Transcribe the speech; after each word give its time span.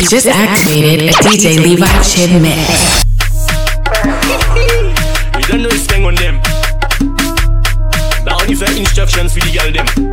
You 0.00 0.06
just 0.08 0.26
activated 0.26 1.10
a 1.10 1.12
DJ 1.12 1.62
Levi 1.62 2.02
Chin 2.02 2.40
mix. 2.40 3.04
We 5.36 5.42
don't 5.42 5.62
know 5.62 5.68
on 6.06 6.14
them. 6.14 6.40
Only 8.40 8.54
instructions 8.78 9.34
for 9.34 9.40
the 9.40 9.52
girl 9.52 9.70
them. 9.70 10.09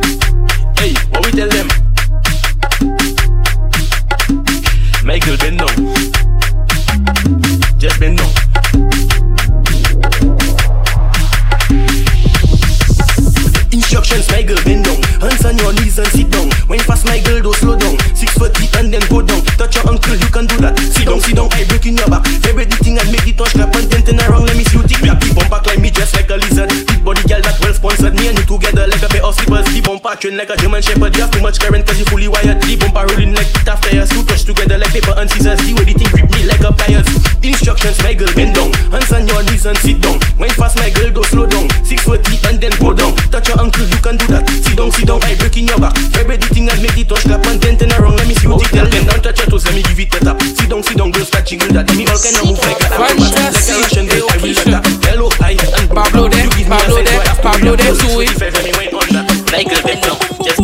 Thing 47.18 47.32
and 47.32 47.42
make 47.42 47.42
it 47.42 47.42
touch 47.42 47.42
clap 47.42 47.46
and 47.46 47.60
then 47.60 47.76
turn 47.78 47.92
around. 47.92 48.16
Let 48.16 48.28
me 48.28 48.34
see 48.34 48.48
you. 48.48 48.58
Tell 48.58 48.86
them 48.86 49.04
down, 49.06 49.20
touch 49.22 49.38
your 49.38 49.48
toes, 49.48 49.64
let 49.66 49.74
me 49.74 49.82
give 49.82 49.98
it 49.98 50.14
a 50.14 50.20
tap. 50.20 50.42
Sit 50.42 50.70
down, 50.70 50.82
sit 50.82 50.96
down, 50.98 51.10
girl, 51.10 51.24
start 51.24 51.46
jiggle 51.46 51.68
that. 51.74 51.86
Me 51.96 52.06
all 52.06 52.18
kind 52.18 52.36
of 52.38 52.44
move 52.46 52.60
like 52.62 52.78
that. 52.78 52.92
I'm 52.94 53.18
a 53.18 53.26
like 53.28 53.58
a 53.58 53.74
Russian 53.82 54.06
girl, 54.06 54.26
I 54.30 54.36
will 54.38 54.54
let 54.54 54.66
that. 54.66 54.84
Hello, 55.04 55.26
I 55.40 55.56
and 55.78 55.88
Pablo 55.90 56.28
there, 56.28 56.44
You 56.44 56.50
give 56.54 56.68
me 56.68 56.76
a 56.76 56.78
Pablo 56.78 57.02
there, 57.02 57.18
where 57.18 57.22
I 57.22 57.28
have 57.28 57.40
to 57.40 57.48
Pablo 57.48 57.72
there, 57.76 57.92
girl. 57.94 58.14
do 58.14 58.20
it. 58.22 58.30
If 58.30 58.42
ever 58.42 58.62
me 58.62 58.72
went 58.76 58.94
on 58.94 59.08
that. 59.14 59.26
Michael, 59.50 59.82
bend 59.82 60.02
down. 60.02 60.18
Just 60.44 60.60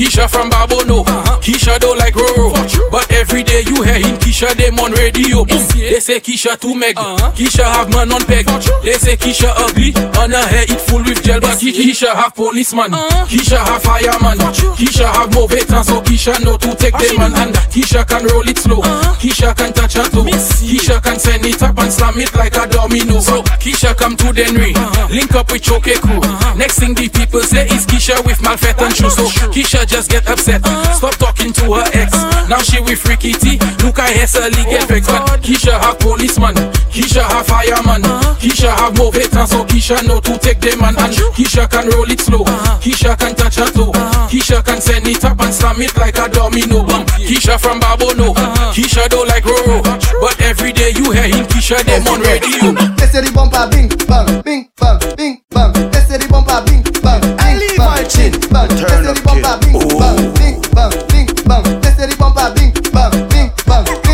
Keisha 0.00 0.30
from 0.30 0.48
Babonneau 0.48 1.04
Keisha 1.44 1.78
don't 1.78 1.98
like 1.98 2.14
Roro 2.14 2.56
But 2.90 3.12
every 3.12 3.42
day 3.42 3.60
you 3.66 3.82
hear 3.82 4.00
him 4.00 4.09
Keisha 4.40 4.56
them 4.56 4.78
on 4.80 4.92
radio. 4.92 5.44
Boom. 5.44 5.60
They 5.76 6.00
say 6.00 6.18
Keisha 6.18 6.58
too 6.58 6.74
meg. 6.74 6.96
Keisha 7.36 7.60
have 7.62 7.92
man 7.92 8.10
on 8.10 8.24
peg. 8.24 8.46
They 8.82 8.96
say 8.96 9.14
Keisha 9.14 9.52
ugly. 9.52 9.92
On 10.16 10.30
her 10.30 10.46
hair 10.48 10.64
it 10.64 10.80
full 10.80 11.04
with 11.04 11.22
gel. 11.22 11.40
But 11.40 11.58
Ke- 11.60 11.76
Keisha 11.76 12.08
have 12.14 12.34
policeman. 12.34 12.90
Keisha 13.28 13.60
have 13.60 13.82
fireman. 13.82 14.38
Keisha 14.80 15.04
have 15.12 15.28
temps 15.68 15.88
So 15.88 16.00
Keisha 16.00 16.42
know 16.42 16.56
to 16.56 16.74
take 16.74 16.96
them 16.96 17.18
man 17.18 17.36
And 17.36 17.54
Keisha 17.68 18.08
can 18.08 18.24
roll 18.32 18.48
it 18.48 18.56
slow. 18.56 18.80
Keisha 19.20 19.54
can 19.54 19.74
touch 19.74 20.00
her 20.00 20.08
toe 20.08 20.24
Keisha 20.24 21.02
can 21.02 21.18
send 21.18 21.44
it 21.44 21.62
up 21.62 21.76
and 21.76 21.92
slam 21.92 22.16
it 22.16 22.34
like 22.34 22.56
a 22.56 22.66
domino. 22.66 23.20
So 23.20 23.42
Keisha 23.60 23.94
come 23.94 24.16
to 24.16 24.32
Dennery 24.32 24.72
Link 25.12 25.34
up 25.34 25.52
with 25.52 25.62
Choke 25.62 25.92
crew. 26.00 26.20
Next 26.56 26.78
thing 26.80 26.94
the 26.94 27.10
people 27.12 27.40
say 27.40 27.66
is 27.68 27.84
Keisha 27.84 28.24
with 28.24 28.38
Malfet 28.38 28.80
and 28.80 28.96
shoes 28.96 29.16
So 29.16 29.28
Keisha 29.52 29.86
just 29.86 30.08
get 30.10 30.26
upset. 30.30 30.64
Stop 30.96 31.16
talking 31.16 31.52
to 31.60 31.74
her 31.74 31.84
ex. 31.92 32.16
Now 32.48 32.62
she 32.64 32.80
with 32.80 33.04
Ricky 33.04 33.34
T. 33.34 33.60
Look 33.84 33.98
I 33.98 34.08
Hesserly 34.30 34.62
get 34.70 34.86
vexed 34.86 35.10
But 35.10 35.42
Keisha 35.42 35.74
have 35.80 35.98
policeman? 35.98 36.54
Keisha 36.94 37.22
have 37.22 37.46
fireman? 37.46 38.02
Keisha 38.38 38.70
have 38.70 38.96
mauvais 38.96 39.28
temps 39.28 39.50
So 39.50 39.64
Keisha 39.64 40.06
know 40.06 40.20
to 40.20 40.38
take 40.38 40.60
them 40.60 40.78
man? 40.80 40.94
And 40.98 41.12
Keisha 41.34 41.68
can 41.68 41.88
roll 41.90 42.08
it 42.10 42.20
slow? 42.20 42.44
Keisha 42.78 43.18
can 43.18 43.34
touch 43.34 43.56
her 43.56 43.66
toe? 43.70 43.90
Keisha 44.30 44.64
can 44.64 44.80
send 44.80 45.08
it 45.08 45.24
up 45.24 45.40
and 45.40 45.52
slam 45.52 45.82
it 45.82 45.96
like 45.96 46.16
a 46.18 46.28
domino? 46.28 46.84
Boom. 46.86 47.04
Keisha 47.26 47.58
from 47.58 47.80
Babonneau 47.80 48.34
Keisha 48.70 49.08
don't 49.08 49.26
like 49.26 49.42
Roro? 49.42 49.82
But 50.20 50.40
every 50.42 50.72
day 50.72 50.92
you 50.94 51.10
hear 51.10 51.26
him 51.26 51.46
Keisha 51.46 51.82
them 51.82 52.06
on 52.06 52.20
radio. 52.22 52.70
They 52.94 53.06
say 53.10 53.22
the 53.26 53.32
bumper 53.34 53.66
bing 53.66 53.88
bang, 54.06 54.42
bing 54.42 54.70
bang, 54.78 54.98
bing 55.16 55.42
bang. 55.50 55.72
They 55.90 56.00
say 56.06 56.18
the 56.22 56.28
bumper 56.30 56.62
bing 56.70 56.86
bang, 57.02 57.18
bing 57.34 57.76
bang, 57.76 58.06
chin 58.06 58.30
bang. 58.46 58.68
They 58.70 58.78
say 58.78 59.10
the 59.10 59.22
bumper 59.26 59.58
bing 59.58 59.74
bang, 59.74 59.98
bing 59.98 60.38
bang, 60.38 60.39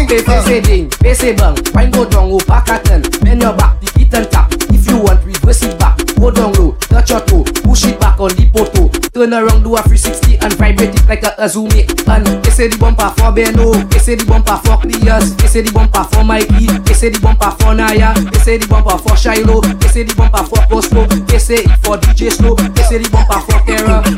face 0.08 0.66
ding, 0.66 0.90
face 0.90 1.22
bang. 1.22 1.56
Wine 1.74 1.90
go 1.90 2.08
down, 2.08 2.30
oh, 2.30 2.38
go 2.38 2.46
back 2.46 2.68
at 2.68 2.84
ten. 2.84 3.02
Bend 3.22 3.42
your 3.42 3.56
back, 3.56 3.80
the 3.80 3.90
it 4.00 4.14
and 4.14 4.30
tap. 4.30 4.52
If 4.70 4.86
you 4.88 4.98
want, 4.98 5.24
reverse 5.24 5.62
it 5.62 5.78
back. 5.78 5.98
Go 6.16 6.30
down 6.30 6.52
low, 6.54 6.72
touch 6.80 7.10
your 7.10 7.20
toe. 7.20 7.44
Push 7.64 7.86
it 7.86 8.00
back 8.00 8.20
on 8.20 8.30
the 8.36 8.48
poto. 8.52 8.88
Turn 9.10 9.32
around, 9.32 9.62
do 9.64 9.74
a 9.76 9.82
360 9.82 10.36
And 10.44 10.52
vibrate 10.54 10.94
it 10.94 11.08
like 11.08 11.22
a 11.22 11.32
Azumi. 11.40 11.88
And 12.08 12.44
say 12.52 12.68
the 12.68 12.76
bumper 12.78 13.08
for 13.16 13.32
Beno. 13.32 13.72
Say 14.00 14.14
the 14.14 14.24
bumper 14.24 14.56
for 14.64 14.76
Clears. 14.78 15.36
Say 15.50 15.62
the 15.62 15.72
bumper 15.72 16.04
for 16.04 16.24
Mikey. 16.24 16.68
Say 16.94 17.10
the 17.10 17.20
bumper 17.20 17.50
for 17.58 17.74
Naya. 17.74 18.14
Say 18.44 18.58
the 18.58 18.66
bumper 18.68 18.98
for 18.98 19.16
Shiloh. 19.16 19.62
Say 19.88 20.04
the 20.04 20.14
bumper 20.14 20.44
for 20.44 20.60
Cosmo 20.68 21.06
say 21.46 21.62
it 21.62 21.78
for 21.84 21.96
DJ 21.96 22.32
Slow 22.32 22.56
say 22.88 22.98
the 22.98 23.08
bumper 23.10 23.38
for 23.46 23.62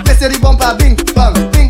They 0.02 0.14
say 0.14 0.28
the 0.28 0.38
bumper 0.40 0.72
bing 0.78 0.96
bang, 1.14 1.50
bing 1.52 1.67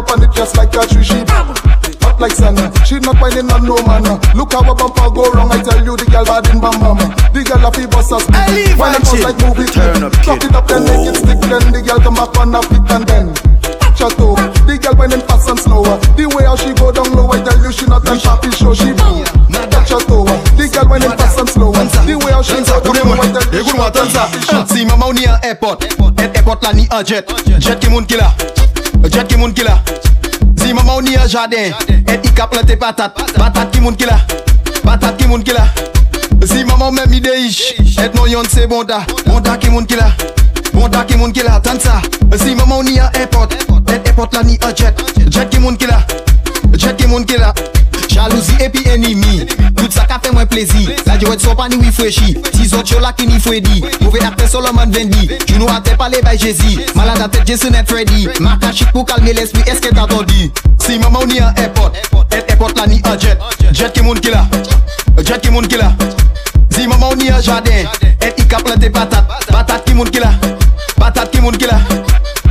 up 0.00 0.10
on 0.10 0.22
it 0.24 0.32
just 0.32 0.56
like 0.56 0.72
a 0.72 0.82
tree. 0.88 1.04
She 1.04 1.20
hot 2.00 2.16
like 2.18 2.32
sun. 2.32 2.56
She 2.88 2.96
not 3.00 3.20
whining 3.20 3.52
on 3.52 3.68
no 3.68 3.76
man. 3.84 4.04
Look 4.32 4.52
how 4.56 4.64
a 4.64 4.74
bumper 4.74 5.12
go 5.12 5.28
wrong. 5.36 5.52
I 5.52 5.60
tell 5.60 5.84
you 5.84 5.96
the 5.96 6.08
girl 6.08 6.24
bad 6.24 6.48
in 6.48 6.60
bam 6.60 6.80
bam. 6.80 6.96
The 7.36 7.44
girl 7.44 7.66
a 7.66 7.70
fi 7.70 7.84
bust 7.86 8.12
us. 8.12 8.24
When 8.80 8.96
it 8.96 9.04
was 9.04 9.20
like 9.20 9.38
movie 9.44 9.68
Turn 9.68 10.02
up, 10.04 10.12
Talk 10.24 10.42
it 10.44 10.56
up 10.56 10.66
then 10.66 10.84
make 10.88 11.04
it 11.12 11.16
stick. 11.20 11.38
Then 11.44 11.64
the 11.72 11.80
girl 11.84 12.00
come 12.00 12.16
back 12.16 12.32
on 12.40 12.54
a 12.56 12.60
fit 12.64 12.88
and 12.90 13.04
then. 13.06 13.28
Her. 14.00 14.08
The 14.64 14.80
girl 14.80 14.96
whining 14.96 15.20
fast 15.28 15.50
and 15.50 15.60
slower. 15.60 16.00
The 16.16 16.24
way 16.32 16.48
how 16.48 16.56
she 16.56 16.72
go 16.72 16.88
down 16.88 17.12
low. 17.12 17.28
I 17.28 17.44
tell 17.44 17.60
you 17.60 17.68
she 17.70 17.84
not 17.84 18.08
a 18.08 18.16
happy 18.16 18.48
show. 18.56 18.72
She 18.72 18.96
touch 18.96 19.92
her. 19.92 20.00
The 20.56 20.64
girl 20.72 20.88
whining 20.88 21.12
fast 21.20 21.36
and 21.38 21.48
slower. 21.50 21.84
The 22.08 22.16
way 22.16 22.32
how 22.32 22.40
she 22.40 22.56
go 22.64 22.80
down 22.80 22.96
low. 22.96 23.20
I 23.20 23.28
tell 23.28 23.44
you 23.52 23.60
she 23.60 23.76
not 23.76 23.92
a 23.92 24.08
happy 24.08 24.40
show. 24.40 24.64
Si 24.64 24.86
maman 24.88 25.12
on 25.12 25.16
y 25.20 25.26
a 25.28 25.36
airport, 25.44 25.84
Air- 26.16 26.32
airport 26.34 26.62
là 26.64 26.72
ni 26.72 26.88
jet, 27.04 27.28
jet 27.58 27.78
qui 27.78 27.90
moun 27.90 28.06
là, 28.16 28.32
jet 29.12 29.26
qui 29.26 29.36
moun 29.36 29.52
qui 29.52 29.62
là. 29.62 29.82
Si 30.56 30.72
maman 30.72 30.96
on 30.96 31.04
y 31.04 31.16
a 31.16 31.26
jardin, 31.26 31.56
et 31.56 32.20
il 32.22 32.34
cap 32.34 32.50
planté 32.50 32.76
patate, 32.76 33.14
patate 33.34 33.70
qui 33.70 33.80
moun 33.80 33.96
qui 33.96 34.04
là, 34.04 34.18
patate 34.84 35.16
qui 35.16 35.26
moun 35.26 35.42
qui 35.42 35.52
là. 35.52 35.66
Si 36.44 36.64
maman 36.64 36.92
même 36.92 37.12
idée 37.12 37.38
ish, 37.38 37.74
et 37.78 38.16
non 38.16 38.26
yon 38.26 38.42
c'est 38.48 38.66
bon 38.66 38.84
da, 38.84 39.00
bon 39.26 39.40
da 39.40 39.56
qui 39.56 39.68
moun 39.68 39.86
qui 39.86 39.96
là. 39.96 40.12
Bon 40.72 40.88
da 40.88 41.04
qui 41.04 41.16
moun 41.16 41.32
qui 41.32 41.42
là, 41.42 41.54
attends 41.56 41.78
ça. 41.80 42.00
Si 42.36 42.54
maman 42.54 42.78
on 42.78 42.84
y 42.84 42.98
a 42.98 43.10
airport, 43.14 43.48
et 43.88 44.08
airport 44.08 44.28
là 44.32 44.42
ni 44.42 44.58
un 44.62 44.74
jet, 44.74 44.94
jet 45.28 45.48
qui 45.48 45.58
moun 45.58 45.76
qui 45.76 45.86
là, 45.86 46.06
jet 46.74 46.96
qui 46.96 47.06
moun 47.06 47.24
qui 47.24 47.36
là. 47.36 47.52
Jalousie 48.08 48.52
et 48.60 48.68
puis 48.68 48.86
ennemi 48.88 49.46
Tout 49.80 49.90
sa 49.90 50.04
ka 50.04 50.18
fe 50.20 50.28
mwen 50.34 50.46
plezi 50.46 50.90
La 51.06 51.16
diyo 51.16 51.32
et 51.32 51.40
so 51.40 51.54
pa 51.56 51.66
ni 51.68 51.76
wifreshi 51.80 52.34
Ti 52.52 52.66
zot 52.68 52.90
yo 52.90 53.00
la 53.00 53.14
ni 53.26 53.40
Freddy 53.40 53.80
Mouve 54.02 54.20
akte 54.26 54.46
Solomon 54.46 54.90
Vendi 54.92 55.30
Juno 55.46 55.68
ate 55.72 55.96
pale 55.96 56.20
bay 56.22 56.36
Jezi 56.36 56.78
Malade 56.94 57.22
ate 57.22 57.46
Jason 57.46 57.72
et 57.72 57.88
Freddy. 57.88 58.28
Marka 58.40 58.72
chik 58.72 58.92
pou 58.92 59.04
kalme 59.04 59.32
l'esprit 59.32 59.64
Eske 59.66 59.88
t'atondi 59.94 60.52
Si 60.78 60.98
mama 60.98 61.20
ou 61.20 61.26
ni 61.26 61.40
an 61.40 61.54
airport. 61.56 61.92
Et 62.32 62.50
airport 62.50 62.72
la 62.76 62.86
ni 62.86 63.00
an 63.04 63.18
jet. 63.18 63.38
Jet 63.72 63.92
ki 63.92 64.02
moun 64.02 64.20
ki 64.20 64.30
Jet 65.24 65.40
ki 65.40 65.50
moun 65.50 65.66
ki 65.66 65.76
la 65.76 65.92
Si 66.70 66.86
mama 66.86 67.08
ou 67.08 67.16
ni 67.16 67.30
an 67.30 67.40
jaden 67.40 67.88
Et 68.20 68.34
i 68.36 68.46
ka 68.48 68.58
plante 68.58 68.92
patat 68.92 69.24
Patat 69.48 69.84
ki 69.86 69.94
moun 69.94 70.10
ki 70.10 70.20
la 70.20 70.32
Patat 70.98 71.30
ki 71.32 71.40
moun 71.40 71.56
ki 71.56 71.64
la 71.64 71.80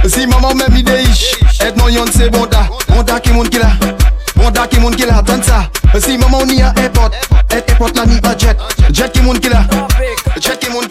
Si 0.08 0.26
mama 0.26 0.50
ou 0.50 0.56
men 0.56 0.74
mi 0.74 0.82
de 0.82 0.98
ish 1.12 1.36
Et 1.62 1.78
non 1.78 1.90
yon 1.90 2.08
se 2.08 2.30
bonda 2.30 2.66
Bonda 2.88 3.20
ki 3.20 3.38
moun 3.38 3.50
ki 3.50 3.60
la 3.60 4.09
Bon 4.40 4.50
da 4.52 4.68
qui 4.68 4.80
moun 4.80 4.96
qui 4.96 5.06
là, 5.06 5.18
attends 5.18 5.44
ça. 5.44 5.70
Si 6.00 6.18
maman 6.18 6.46
y 6.46 6.62
a 6.62 6.74
airport. 6.78 7.12
Airport 7.50 7.90
là 7.96 8.06
ni 8.06 8.16
un 8.16 8.38
jet. 8.38 8.58
Jet 8.92 9.12
qui 9.12 9.22
moun 9.22 9.38
qui 9.38 9.50
là 9.50 9.62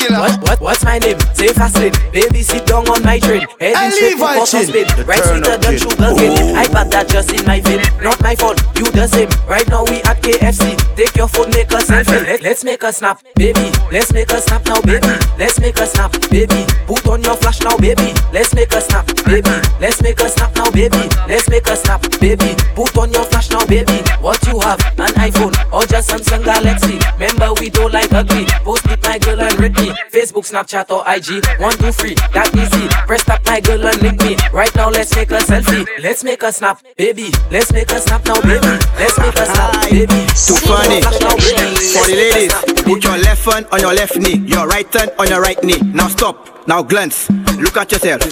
killer. 0.08 0.20
What, 0.20 0.42
what, 0.42 0.60
what's 0.60 0.84
my 0.84 0.98
name? 0.98 1.18
Say 1.34 1.48
Faslin. 1.48 1.92
Baby, 2.12 2.42
sit 2.42 2.66
down 2.66 2.88
on 2.88 3.02
my 3.02 3.18
train. 3.18 3.46
Head 3.60 3.76
in 3.76 3.92
straight 3.92 4.16
to 4.16 4.24
Port 4.24 4.54
of 4.54 4.64
Spain. 4.64 5.06
Right 5.06 5.22
sweeter 5.22 5.56
than 5.56 5.78
sugar 5.78 6.10
cane. 6.16 6.56
I 6.56 6.66
bought 6.72 6.90
that 6.90 7.08
just 7.08 7.32
in 7.32 7.44
my 7.46 7.60
vein. 7.60 7.80
Not 8.02 8.20
my 8.22 8.34
fault, 8.34 8.60
you 8.76 8.90
the 8.90 9.06
same. 9.06 9.28
Right 9.46 9.66
now 9.68 9.84
we 9.84 10.00
at 10.02 10.20
KFC. 10.22 10.76
Take 10.96 11.16
your 11.16 11.28
phone, 11.28 11.50
make 11.50 11.70
a 11.70 11.80
selfie. 11.84 12.24
Let, 12.24 12.42
let's 12.42 12.64
make 12.64 12.82
a 12.82 12.92
snap, 12.92 13.22
baby. 13.34 13.70
Let's 13.92 14.12
make 14.12 14.30
a 14.30 14.40
snap 14.40 14.64
now, 14.66 14.80
baby. 14.82 15.12
Let's 15.38 15.60
make 15.60 15.78
a 15.78 15.86
snap, 15.86 16.12
baby. 16.30 16.64
Put 16.86 17.06
on 17.06 17.22
your 17.22 17.36
flash 17.36 17.60
now, 17.60 17.76
baby. 17.76 18.14
Let's 18.32 18.54
make 18.54 18.72
a 18.72 18.80
snap, 18.80 19.06
baby. 19.24 19.54
Let's 19.80 20.02
make 20.02 20.20
a 20.20 20.28
snap 20.28 20.54
now, 20.56 20.70
baby. 20.70 21.08
Let's 21.28 21.48
make 21.48 21.66
a 21.68 21.76
snap, 21.76 22.02
baby. 22.20 22.56
Put 22.74 22.96
on 22.96 23.12
your 23.12 23.24
flash 23.24 23.50
now, 23.50 23.64
baby. 23.66 24.00
What 24.20 24.40
you 24.46 24.58
have? 24.60 24.80
An 24.98 25.12
iPhone 25.20 25.54
or 25.72 25.84
just 25.86 26.10
Samsung 26.10 26.44
Galaxy? 26.44 26.98
Remember 27.14 27.52
we 27.60 27.70
don't 27.70 27.92
like 27.92 28.12
ugly. 28.12 28.46
Post 28.64 28.86
it 28.86 29.02
my 29.02 29.18
girl 29.18 29.40
and 29.40 29.58
rip 29.60 29.74
me. 29.78 29.97
Facebook, 30.10 30.46
Snapchat 30.48 30.90
or 30.90 31.02
IG. 31.06 31.44
One, 31.60 31.76
two, 31.78 31.92
three, 31.92 32.14
that 32.32 32.54
easy. 32.54 32.88
Press 33.06 33.24
that 33.24 33.44
my 33.46 33.60
girl 33.60 33.86
and 33.86 34.02
link 34.02 34.22
me. 34.22 34.36
Right 34.52 34.74
now 34.74 34.90
let's 34.90 35.14
make 35.14 35.30
a 35.30 35.38
selfie. 35.38 35.86
Let's 36.02 36.24
make 36.24 36.42
a 36.42 36.52
snap, 36.52 36.82
baby. 36.96 37.30
Let's 37.50 37.72
make 37.72 37.90
a 37.90 38.00
snap 38.00 38.24
now, 38.26 38.40
baby. 38.42 38.78
Let's 38.98 39.18
make 39.18 39.34
a 39.34 39.46
snap, 39.46 39.90
baby. 39.90 40.18
Too 40.34 40.58
funny. 40.64 41.02
For 41.02 42.06
the 42.06 42.14
ladies, 42.16 42.54
put 42.84 43.04
your 43.04 43.18
left 43.18 43.44
hand 43.44 43.66
on 43.72 43.80
your 43.80 43.94
left 43.94 44.16
knee, 44.16 44.38
your 44.46 44.66
right 44.66 44.92
hand 44.94 45.10
on 45.18 45.28
your 45.28 45.40
right 45.40 45.62
knee. 45.62 45.80
Now 45.92 46.08
stop. 46.08 46.66
Now 46.66 46.82
glance. 46.82 47.30
Look 47.58 47.76
at 47.76 47.92
yourself. 47.92 48.22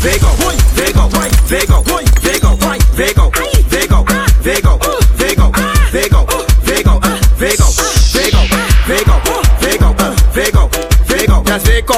Vego, 0.00 0.28
Vego, 0.74 1.08
Vego, 1.48 1.82
Vego, 1.82 2.52
Vego, 2.94 3.30
Vego, 3.30 3.30
Vego, 3.70 4.04
Vego, 4.42 4.78
Vego, 5.20 5.56
Vego, 5.92 7.00
Vego, 7.36 7.66
Vego, 8.12 8.40
Vego 8.86 9.29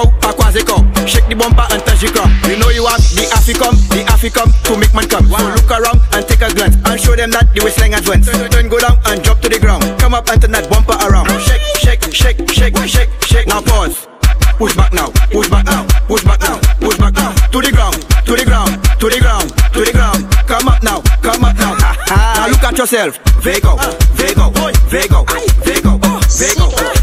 cow, 0.02 0.10
pakwaze 0.20 0.64
cow. 0.66 1.06
Shake 1.06 1.26
the 1.28 1.34
bumper 1.34 1.66
and 1.70 1.82
touch 1.84 2.00
the 2.00 2.08
crop. 2.10 2.30
You 2.48 2.56
know 2.58 2.70
you 2.70 2.84
want 2.84 3.02
the 3.14 3.26
Africom, 3.34 3.74
the 3.90 4.02
Africom 4.10 4.50
to 4.66 4.76
make 4.78 4.94
man 4.94 5.08
come. 5.08 5.28
Wow. 5.30 5.38
So 5.38 5.62
look 5.62 5.70
around 5.70 6.00
and 6.12 6.26
take 6.26 6.42
a 6.42 6.50
glance 6.54 6.76
and 6.76 7.00
show 7.00 7.14
them 7.16 7.30
that 7.30 7.52
the 7.54 7.62
waistline 7.64 7.94
advance. 7.94 8.26
Turn, 8.26 8.50
turn, 8.50 8.68
go 8.68 8.78
down 8.78 8.98
and 9.06 9.22
drop 9.22 9.40
to 9.40 9.48
the 9.48 9.58
ground. 9.58 9.82
Come 9.98 10.14
up 10.14 10.28
and 10.28 10.40
turn 10.40 10.52
that 10.52 10.68
bumper 10.70 10.96
around. 11.06 11.28
Shake, 11.42 11.62
shake, 11.78 12.02
shake, 12.12 12.38
shake, 12.50 12.76
shake, 12.86 13.10
shake. 13.22 13.46
Now 13.46 13.62
pause. 13.62 14.06
Push 14.58 14.76
back 14.76 14.92
now, 14.92 15.10
push 15.32 15.48
back 15.48 15.64
now, 15.64 15.86
push 16.06 16.22
back 16.22 16.38
now, 16.40 16.58
push 16.78 16.96
back 16.98 17.14
now. 17.14 17.32
To 17.50 17.60
the 17.60 17.72
ground, 17.72 17.98
to 18.26 18.36
the 18.36 18.44
ground, 18.44 18.70
to 19.00 19.08
the 19.08 19.18
ground, 19.18 19.48
to 19.74 19.80
the 19.82 19.92
ground. 19.92 20.22
Come 20.46 20.68
up 20.68 20.82
now, 20.82 21.00
come 21.22 21.42
up 21.42 21.56
now. 21.56 21.74
now 21.74 22.46
look 22.48 22.62
at 22.62 22.78
yourself. 22.78 23.18
Vego, 23.42 23.76
Vego, 24.14 24.50
Vego, 24.86 25.24
Vego, 25.64 25.98
Vego, 25.98 26.70
Vego. 26.78 27.01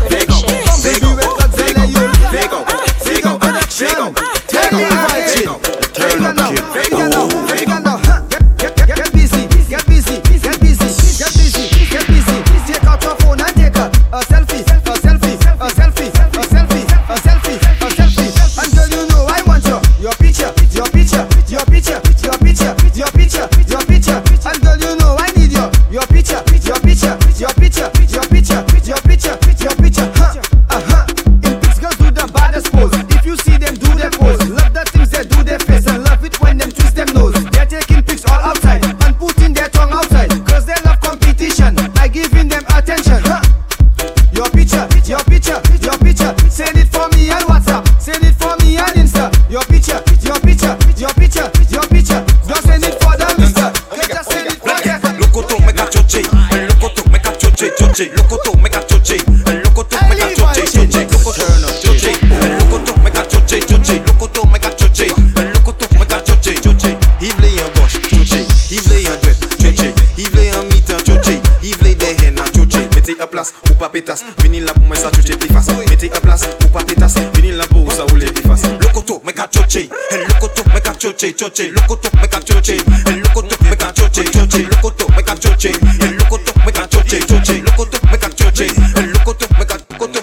choche, 81.19 81.35
choche, 81.35 81.71
loco 81.71 81.97
tú 81.97 82.09
me 82.21 82.29
cachoche, 82.29 82.77
el 83.07 83.19
loco 83.19 83.43
tú 83.43 83.55
me 83.65 83.75
cachoche, 83.75 84.23
choche, 84.31 84.59
loco 84.59 84.93
tú 84.93 85.05
me 85.09 85.21
cachoche, 85.21 85.71
el 85.99 86.15
loco 86.15 86.39
tú 86.39 86.53
me 86.65 86.71
cachoche, 86.71 87.19
choche, 87.25 87.61
loco 87.61 87.85
tú 87.87 87.97
me 88.09 88.17
cachoche, 88.17 88.67
el 88.95 89.11
loco 89.11 89.35
tú 89.35 89.45
me 89.57 89.65
cachoche. 89.65 90.21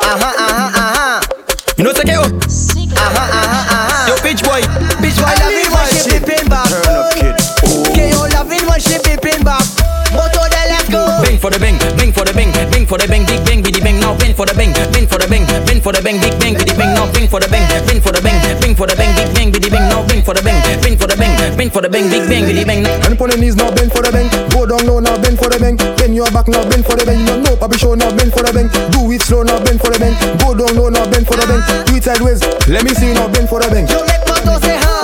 Ajá, 0.00 0.32
ajá, 0.36 0.66
ajá. 0.74 1.20
You 1.76 1.84
know 1.84 1.92
take 1.92 2.08
it. 2.08 2.18
Ajá, 2.96 3.28
ajá, 3.30 3.60
ajá. 3.70 4.08
Yo 4.08 4.14
bitch 4.24 4.42
boy, 4.42 4.62
bitch 5.00 5.20
boy, 5.20 5.34
la 5.38 5.48
vi 5.48 5.68
boy, 5.70 5.86
she 5.92 6.10
pippin 6.10 6.48
back. 6.48 6.68
Turn 6.68 6.96
up 6.96 7.14
kid. 7.14 7.94
Que 7.94 8.10
yo 8.10 8.26
la 8.26 8.42
vi 8.42 8.58
boy, 8.60 8.80
she 8.80 8.98
pippin 8.98 9.44
back. 9.44 9.62
Motor 10.12 10.48
de 10.50 10.62
let 10.66 10.90
go. 10.90 11.22
Bang 11.22 11.38
for 11.38 11.50
the 11.52 11.60
bang, 11.60 11.78
bang 11.96 12.12
for 12.12 12.24
the 12.24 12.32
bang, 12.32 12.50
bang 12.72 12.86
for 12.86 12.98
the 12.98 13.06
bang, 13.06 13.24
big 13.24 13.44
bang 13.44 13.51
biddy 14.34 14.54
bang, 14.56 14.72
now 14.72 14.90
bang 14.92 15.06
for 15.06 15.18
the 15.18 15.28
bang, 15.28 15.44
bang 15.46 15.66
for 15.66 15.66
the 15.66 15.66
bang, 15.66 15.66
bang 15.66 15.80
for 15.80 15.92
the 15.92 16.00
bang, 16.02 16.18
big 16.20 16.34
bang, 16.40 16.54
biddy 16.54 16.74
bang, 16.76 16.94
now 16.94 17.06
bang 17.12 17.28
for 17.28 17.40
the 17.40 17.48
bang, 17.48 17.64
bang 17.86 18.00
for 18.00 18.12
the 18.12 18.20
bang, 18.20 18.38
bang 18.60 18.74
for 18.74 18.86
the 18.86 18.96
bang, 18.96 19.12
big 19.16 19.28
bang, 19.34 19.52
biddy 19.52 19.70
bang, 19.70 19.88
now 19.88 20.02
bang 20.06 20.22
for 20.22 20.34
the 20.34 20.42
bang, 20.42 20.58
bang 20.80 20.96
for 20.96 21.06
the 21.06 21.16
bang, 21.16 21.56
bang 21.56 21.70
for 21.70 21.82
the 21.82 21.88
bang, 21.88 22.08
big 22.08 22.28
bang, 22.28 22.44
biddy 22.44 22.64
bang. 22.64 22.86
And 23.04 23.20
on 23.20 23.28
the 23.28 23.36
knees 23.36 23.56
now 23.56 23.70
bend 23.70 23.92
for 23.92 24.02
the 24.02 24.10
bang. 24.10 24.28
Go 24.50 24.66
down 24.66 24.86
low 24.86 25.00
now 25.00 25.16
bend 25.20 25.38
for 25.38 25.48
the 25.48 25.58
bang. 25.58 25.76
Bend 25.76 26.14
your 26.14 26.30
back 26.30 26.48
now 26.48 26.62
bend 26.68 26.84
for 26.84 26.96
the 26.96 27.04
bang. 27.04 27.20
You 27.20 27.38
know 27.42 27.54
papi 27.56 27.78
show 27.78 27.94
now 27.94 28.10
bend 28.14 28.32
for 28.32 28.42
the 28.42 28.52
bang. 28.52 28.68
Do 28.90 29.10
it 29.12 29.22
slow 29.22 29.42
now 29.42 29.62
bend 29.62 29.80
for 29.80 29.90
the 29.90 29.98
bang. 29.98 30.14
Go 30.38 30.54
down 30.54 30.74
low 30.76 30.88
now 30.88 31.06
bend 31.10 31.26
for 31.26 31.36
the 31.36 31.46
bang. 31.46 31.62
Do 31.86 31.94
it 31.96 32.04
sideways. 32.04 32.40
Let 32.68 32.84
me 32.84 32.94
see 32.94 33.12
now 33.12 33.28
bend 33.28 33.48
for 33.48 33.60
the 33.60 33.68
bang. 33.70 33.86
You 33.86 34.00
make 34.06 34.24
moto 34.26 34.58
say 34.60 34.76
huh 34.78 35.01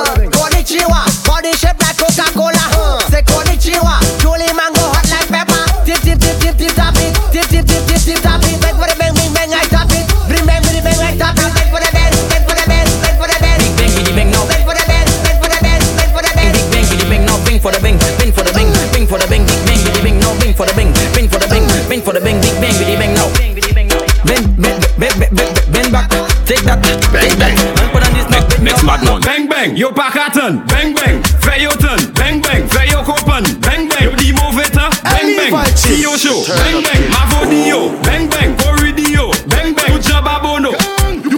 Pakaton. 30.49 30.67
Bang 30.67 30.95
bang, 30.95 31.23
Fayoton. 31.41 32.15
Bang 32.15 32.41
bang, 32.41 32.67
Fayo 32.69 33.05
Kopan. 33.05 33.45
Bang 33.61 33.89
bang, 33.89 34.17
Demo 34.17 34.51
Veta. 34.53 34.89
Bang 35.05 35.37
bang, 35.37 35.75
Tio 35.77 36.17
Show. 36.17 36.45
Bang 36.49 36.83
bang, 36.83 37.03
Mavodio. 37.11 38.03
Bang 38.03 38.29
bang, 38.29 38.57
Corridio. 38.57 39.31
Bang 39.49 39.75
bang, 39.75 39.93
Ujababono. 39.99 40.73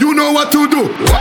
You 0.00 0.14
know 0.14 0.32
what 0.32 0.52
to 0.52 0.68
do. 0.68 1.19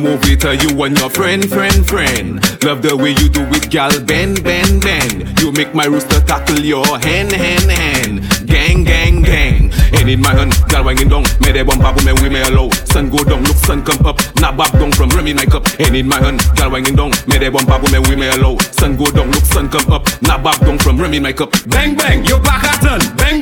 Your 0.00 0.16
movie 0.16 0.36
to 0.36 0.56
you 0.56 0.82
and 0.82 0.98
your 0.98 1.10
friend, 1.10 1.46
friend, 1.46 1.86
friend. 1.86 2.40
Love 2.64 2.80
the 2.80 2.96
way 2.96 3.10
you 3.20 3.28
do 3.28 3.44
it, 3.52 3.68
gal. 3.68 3.92
Bend, 4.00 4.42
bend, 4.42 4.80
bend. 4.80 5.38
You 5.40 5.52
make 5.52 5.74
my 5.74 5.84
rooster 5.84 6.20
tackle 6.24 6.60
your 6.60 6.86
hand, 7.00 7.32
hand, 7.32 7.68
hand. 7.68 8.48
Gang, 8.48 8.84
gang, 8.84 9.20
gang. 9.20 9.70
Ain't 9.92 10.08
in 10.08 10.20
my 10.20 10.32
hand, 10.32 10.56
girl 10.70 10.84
wanging 10.84 11.08
down. 11.08 11.24
Me 11.44 11.52
they 11.52 11.62
bump 11.62 11.84
up 11.84 12.00
when 12.00 12.16
we 12.22 12.30
may 12.30 12.40
allow. 12.48 12.70
Sun 12.88 13.10
go 13.10 13.22
down, 13.24 13.44
look 13.44 13.56
sun 13.60 13.84
come 13.84 14.06
up. 14.06 14.16
Now 14.40 14.56
back 14.56 14.72
down 14.72 14.90
from 14.92 15.10
Remy 15.10 15.34
my 15.34 15.44
cup. 15.44 15.68
Ain't 15.78 15.94
in 15.94 16.08
my 16.08 16.16
hand, 16.16 16.40
girl 16.56 16.70
wanging 16.70 16.96
down. 16.96 17.12
Me 17.28 17.36
they 17.36 17.50
bump 17.50 17.68
up 17.68 17.82
when 17.82 18.02
we 18.08 18.16
may 18.16 18.30
allow. 18.32 18.56
Sun 18.80 18.96
go 18.96 19.04
down, 19.12 19.30
look 19.30 19.44
sun 19.44 19.68
come 19.68 19.92
up. 19.92 20.08
Now 20.22 20.40
back 20.40 20.60
down 20.60 20.78
from 20.78 20.96
Remy 20.96 21.20
my 21.20 21.34
cup. 21.34 21.52
Bang 21.68 21.94
bang, 21.94 22.24
you 22.24 22.38
back 22.40 22.64
a 22.64 22.72
turn. 22.80 23.16
Bang 23.20 23.39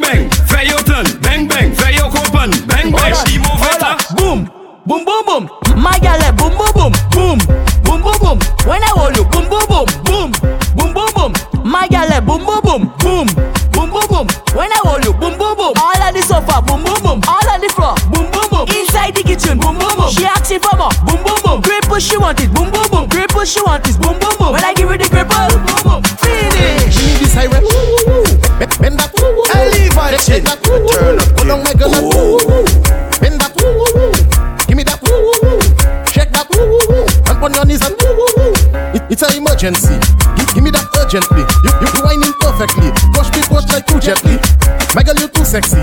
sexy. 45.60 45.80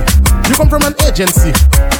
You 0.49 0.55
come 0.55 0.69
from 0.69 0.83
an 0.83 0.95
agency. 1.05 1.94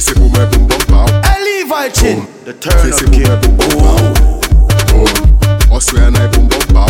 Pour 0.00 0.30
my 0.30 0.46
boom 0.46 0.66
bum 0.66 0.80
pow. 0.88 1.06
The 2.44 2.54
turn 2.58 2.92
up 2.92 3.02
my 3.12 3.36
boom 3.36 3.56
bum 3.58 3.70
pow. 3.78 3.96
Oswe 5.76 5.98
and 6.00 6.16
I 6.16 6.26
boom 6.28 6.48
bum 6.48 6.60
pow. 6.72 6.89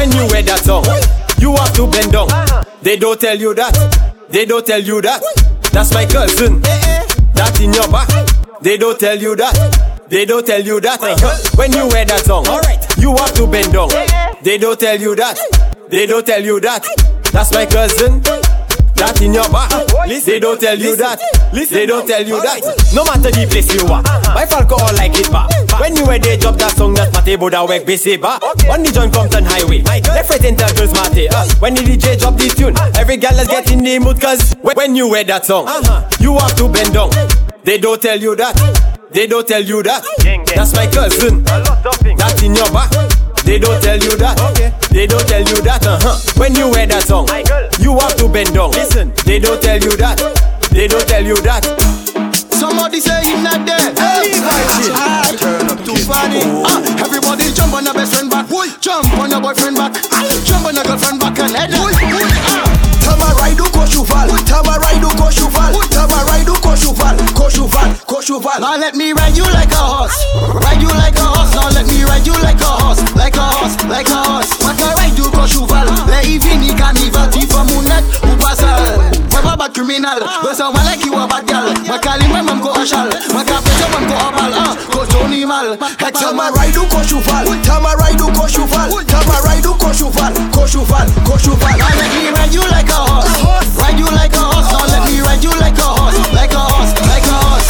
When 0.00 0.10
you 0.12 0.26
wear 0.32 0.40
that 0.40 0.64
song, 0.64 0.82
you 1.44 1.54
have 1.56 1.74
to 1.74 1.86
bend 1.86 2.12
down. 2.12 2.28
They 2.80 2.96
don't 2.96 3.20
tell 3.20 3.36
you 3.36 3.52
that. 3.52 3.76
They 4.30 4.46
don't 4.46 4.66
tell 4.66 4.80
you 4.80 5.02
that. 5.02 5.20
That's 5.72 5.92
my 5.92 6.06
cousin. 6.06 6.62
That 7.36 7.60
in 7.60 7.74
your 7.74 7.86
back. 7.92 8.08
They 8.62 8.78
don't 8.78 8.98
tell 8.98 9.18
you 9.18 9.36
that. 9.36 9.52
They 10.08 10.24
don't 10.24 10.46
tell 10.46 10.62
you 10.62 10.80
that. 10.80 11.02
uh-huh. 11.02 11.56
When 11.58 11.72
you 11.72 11.86
wear 11.88 12.06
that 12.06 12.24
song, 12.24 12.46
you 12.96 13.14
have 13.14 13.34
to 13.34 13.46
bend 13.46 13.74
down. 13.74 13.90
They 14.42 14.56
don't 14.56 14.80
tell 14.80 14.98
you 14.98 15.14
that. 15.16 15.36
They 15.90 16.06
don't 16.06 16.26
tell 16.26 16.42
you 16.42 16.60
that. 16.60 16.80
That's 17.30 17.52
my 17.52 17.66
cousin. 17.66 18.22
That 19.00 19.16
in 19.22 19.32
your 19.32 19.48
back. 19.48 19.72
They 20.24 20.38
don't 20.38 20.60
tell 20.60 20.78
you 20.78 20.94
that. 20.96 21.18
They 21.52 21.86
don't 21.86 22.06
tell 22.06 22.20
you 22.20 22.36
that. 22.40 22.60
No 22.92 23.04
matter 23.04 23.30
the 23.32 23.46
place 23.48 23.72
you 23.72 23.88
are, 23.88 24.02
my 24.36 24.44
Falco 24.44 24.76
all 24.76 24.92
like 24.94 25.16
it 25.16 25.30
back. 25.32 25.48
When 25.80 25.96
you 25.96 26.04
wear 26.04 26.18
they 26.18 26.36
drop 26.36 26.56
that 26.60 26.76
song, 26.76 26.92
that's 26.94 27.12
my 27.14 27.20
table 27.22 27.48
that 27.48 27.64
Mate 27.64 27.64
Boda 27.64 27.68
work 27.80 27.86
basic 27.86 28.20
ba. 28.20 28.36
On 28.68 28.82
the 28.82 28.90
John 28.92 29.10
Compton 29.10 29.44
Highway, 29.44 29.80
left 29.82 30.28
right 30.30 30.44
enter 30.44 30.68
girls 30.76 30.92
Mate. 30.92 31.32
Uh, 31.32 31.48
when 31.60 31.74
the 31.74 31.80
DJ 31.82 32.18
drop 32.20 32.36
the 32.36 32.48
tune, 32.52 32.76
every 33.00 33.16
girl 33.16 33.32
let's 33.34 33.48
get 33.48 33.70
in 33.72 33.82
the 33.82 33.98
mood 33.98 34.20
cause 34.20 34.54
when- 34.60 34.76
when 34.76 34.94
you 34.96 35.08
wear 35.08 35.24
that 35.24 35.46
song, 35.46 35.64
you 36.20 36.36
have 36.36 36.54
to 36.56 36.68
bend 36.68 36.92
down. 36.92 37.10
They 37.64 37.78
don't 37.78 38.00
tell 38.00 38.20
you 38.20 38.36
that. 38.36 38.52
They 39.12 39.26
don't 39.26 39.46
tell 39.48 39.62
you 39.64 39.82
that. 39.82 40.04
That's 40.54 40.74
my 40.76 40.86
cousin. 40.86 41.42
That 41.44 42.42
in 42.44 42.54
your 42.54 42.70
back. 42.70 42.90
They 43.50 43.58
don't 43.58 43.82
tell 43.82 43.98
you 43.98 44.14
that. 44.22 44.38
They 44.94 45.08
don't 45.10 45.26
tell 45.26 45.42
you 45.42 45.58
that. 45.66 45.82
Uh-huh. 45.82 46.14
When 46.38 46.54
you 46.54 46.70
wear 46.70 46.86
that 46.86 47.02
song, 47.02 47.26
you 47.82 47.98
have 47.98 48.14
to 48.22 48.30
bend 48.30 48.54
down. 48.54 48.70
Listen, 48.70 49.10
they 49.26 49.42
don't 49.42 49.58
tell 49.58 49.74
you 49.74 49.90
that. 49.98 50.22
They 50.70 50.86
don't 50.86 51.02
tell 51.10 51.18
you 51.18 51.34
that. 51.42 51.66
Somebody 52.54 53.02
say 53.02 53.26
he's 53.26 53.42
not 53.42 53.66
dead. 53.66 53.98
Hey, 53.98 54.38
Turn 55.34 55.66
up 55.66 55.82
too 55.82 55.98
funny. 56.06 56.46
Ah, 56.62 56.78
everybody 57.02 57.50
jump 57.50 57.74
on 57.74 57.90
your 57.90 57.94
best 57.98 58.14
friend 58.14 58.30
back. 58.30 58.46
Jump 58.78 59.18
on 59.18 59.34
your 59.34 59.42
boyfriend 59.42 59.74
back. 59.74 59.98
Jump 60.46 60.70
on 60.70 60.78
your 60.78 60.86
girlfriend 60.86 61.18
back 61.18 61.34
and 61.42 61.50
head. 61.50 61.74
Tama 63.50 63.58
raidu 63.58 63.70
koshuval. 63.72 64.30
Tama 64.44 64.78
raidu 64.78 65.08
koshuval. 65.08 65.74
Tama 65.90 66.24
raidu 66.30 66.52
koshuval. 66.52 67.16
Koshuval. 67.34 67.94
Koshuval. 68.06 68.60
Now 68.60 68.76
let 68.76 68.94
me 68.94 69.12
ride 69.12 69.36
you 69.36 69.44
like 69.44 69.72
a 69.72 69.76
horse. 69.76 70.14
Ride 70.64 70.80
you 70.80 70.88
like 70.88 71.18
a 71.18 71.24
horse. 71.24 71.54
Now 71.54 71.68
let 71.70 71.86
me 71.86 72.04
ride 72.04 72.26
you 72.26 72.34
like 72.42 72.60
a 72.60 72.64
horse. 72.64 73.02
Like 73.16 73.36
a 73.36 73.42
horse. 73.42 73.76
Like 73.88 74.08
a 74.08 74.22
horse. 74.22 74.50
Maka 74.62 74.94
ride 74.96 75.18
you 75.18 75.24
koshuval. 75.30 75.86
Le 76.06 76.22
ivini 76.22 76.76
carnival. 76.78 77.28
Tifa. 77.30 77.60
Never 79.32 79.56
bad 79.56 79.74
criminal. 79.74 80.20
But 80.42 80.54
someone 80.54 80.84
like 80.84 81.04
you 81.04 81.14
a 81.14 81.26
bad 81.26 81.46
girl. 81.46 81.72
Maka 81.86 82.18
limwe 82.20 82.42
mam 82.44 82.60
ko 82.60 82.72
ashal. 82.74 83.08
Maka 83.32 83.62
pesa 83.62 83.86
mam 83.92 84.04
ko 84.08 84.14
abal. 84.14 84.52
Ah, 84.54 84.74
ko 84.90 85.04
Tony 85.06 85.44
mal. 85.44 85.76
Hey, 85.98 86.10
Tama 86.10 86.50
raidu 86.56 86.82
koshuval. 86.90 87.46
Tama 87.62 87.94
raidu 88.00 88.26
koshuval. 88.34 88.90
Tama 89.06 89.36
raidu 89.46 89.74
koshuval. 89.78 90.32
Koshuval. 90.52 91.06
Koshuval. 91.24 91.78
Now 91.78 91.92
let 92.00 92.10
me 92.14 92.30
ride 92.30 92.54
you 92.54 92.64
like 92.70 92.90
a 92.90 93.00
horse. 93.06 93.76
Ride 93.78 93.98
you 93.98 94.08
like 94.10 94.34
a 94.34 94.44
horse. 94.44 94.70
Now 94.72 94.86
let 94.86 95.02
me 95.08 95.20
ride 95.20 95.42
you 95.42 95.52
like 95.60 95.78
a 95.78 95.88
horse. 95.98 96.18
Like 96.32 96.52
a 96.52 96.58
horse. 96.58 96.92
Like 97.06 97.26
a 97.26 97.38
horse. 97.44 97.68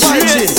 Bad 0.00 0.53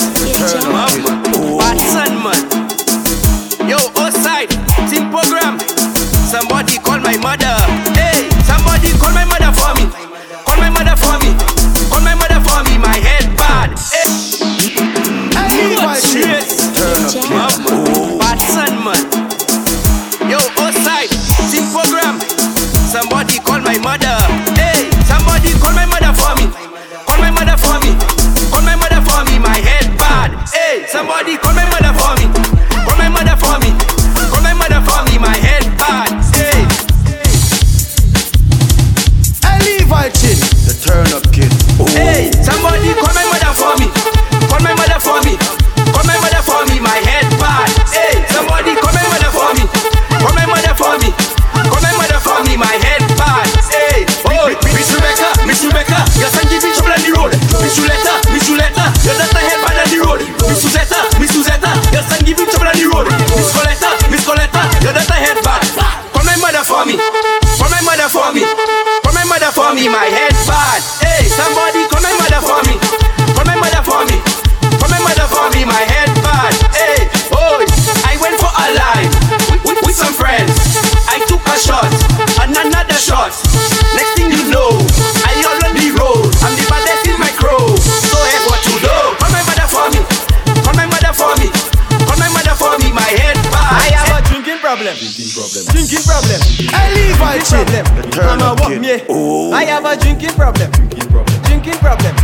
walk. 99.07 99.53
I 99.53 99.63
have 99.65 99.85
a 99.85 99.97
drinking 99.97 100.35
problem. 100.35 100.71
Drinking 100.71 101.09
problem. 101.09 101.41
Drinking 101.43 101.79
problem. 101.79 102.15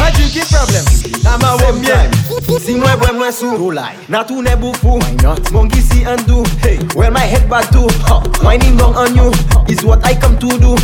A 0.00 0.10
drinking 0.12 0.48
problem. 0.50 0.84
I'm 1.26 1.44
a 1.44 1.72
me. 1.80 2.30
Si 2.60 2.74
mwen 2.74 2.98
bwen 2.98 3.16
mwen 3.16 3.32
sou 3.32 3.72
Na 4.08 4.24
tou 4.24 4.42
ne 4.42 4.56
boufou 4.56 4.98
Mon 5.52 5.68
gisi 5.68 6.04
an 6.04 6.18
do 6.26 6.42
Well 6.96 7.10
my 7.10 7.20
head 7.20 7.48
back 7.48 7.70
too 7.70 7.86
Whining 8.42 8.76
down 8.76 8.96
on 8.96 9.14
you 9.14 9.30
Is 9.68 9.84
what 9.84 10.04
I 10.04 10.14
come 10.14 10.38
to 10.38 10.48
do 10.58 10.76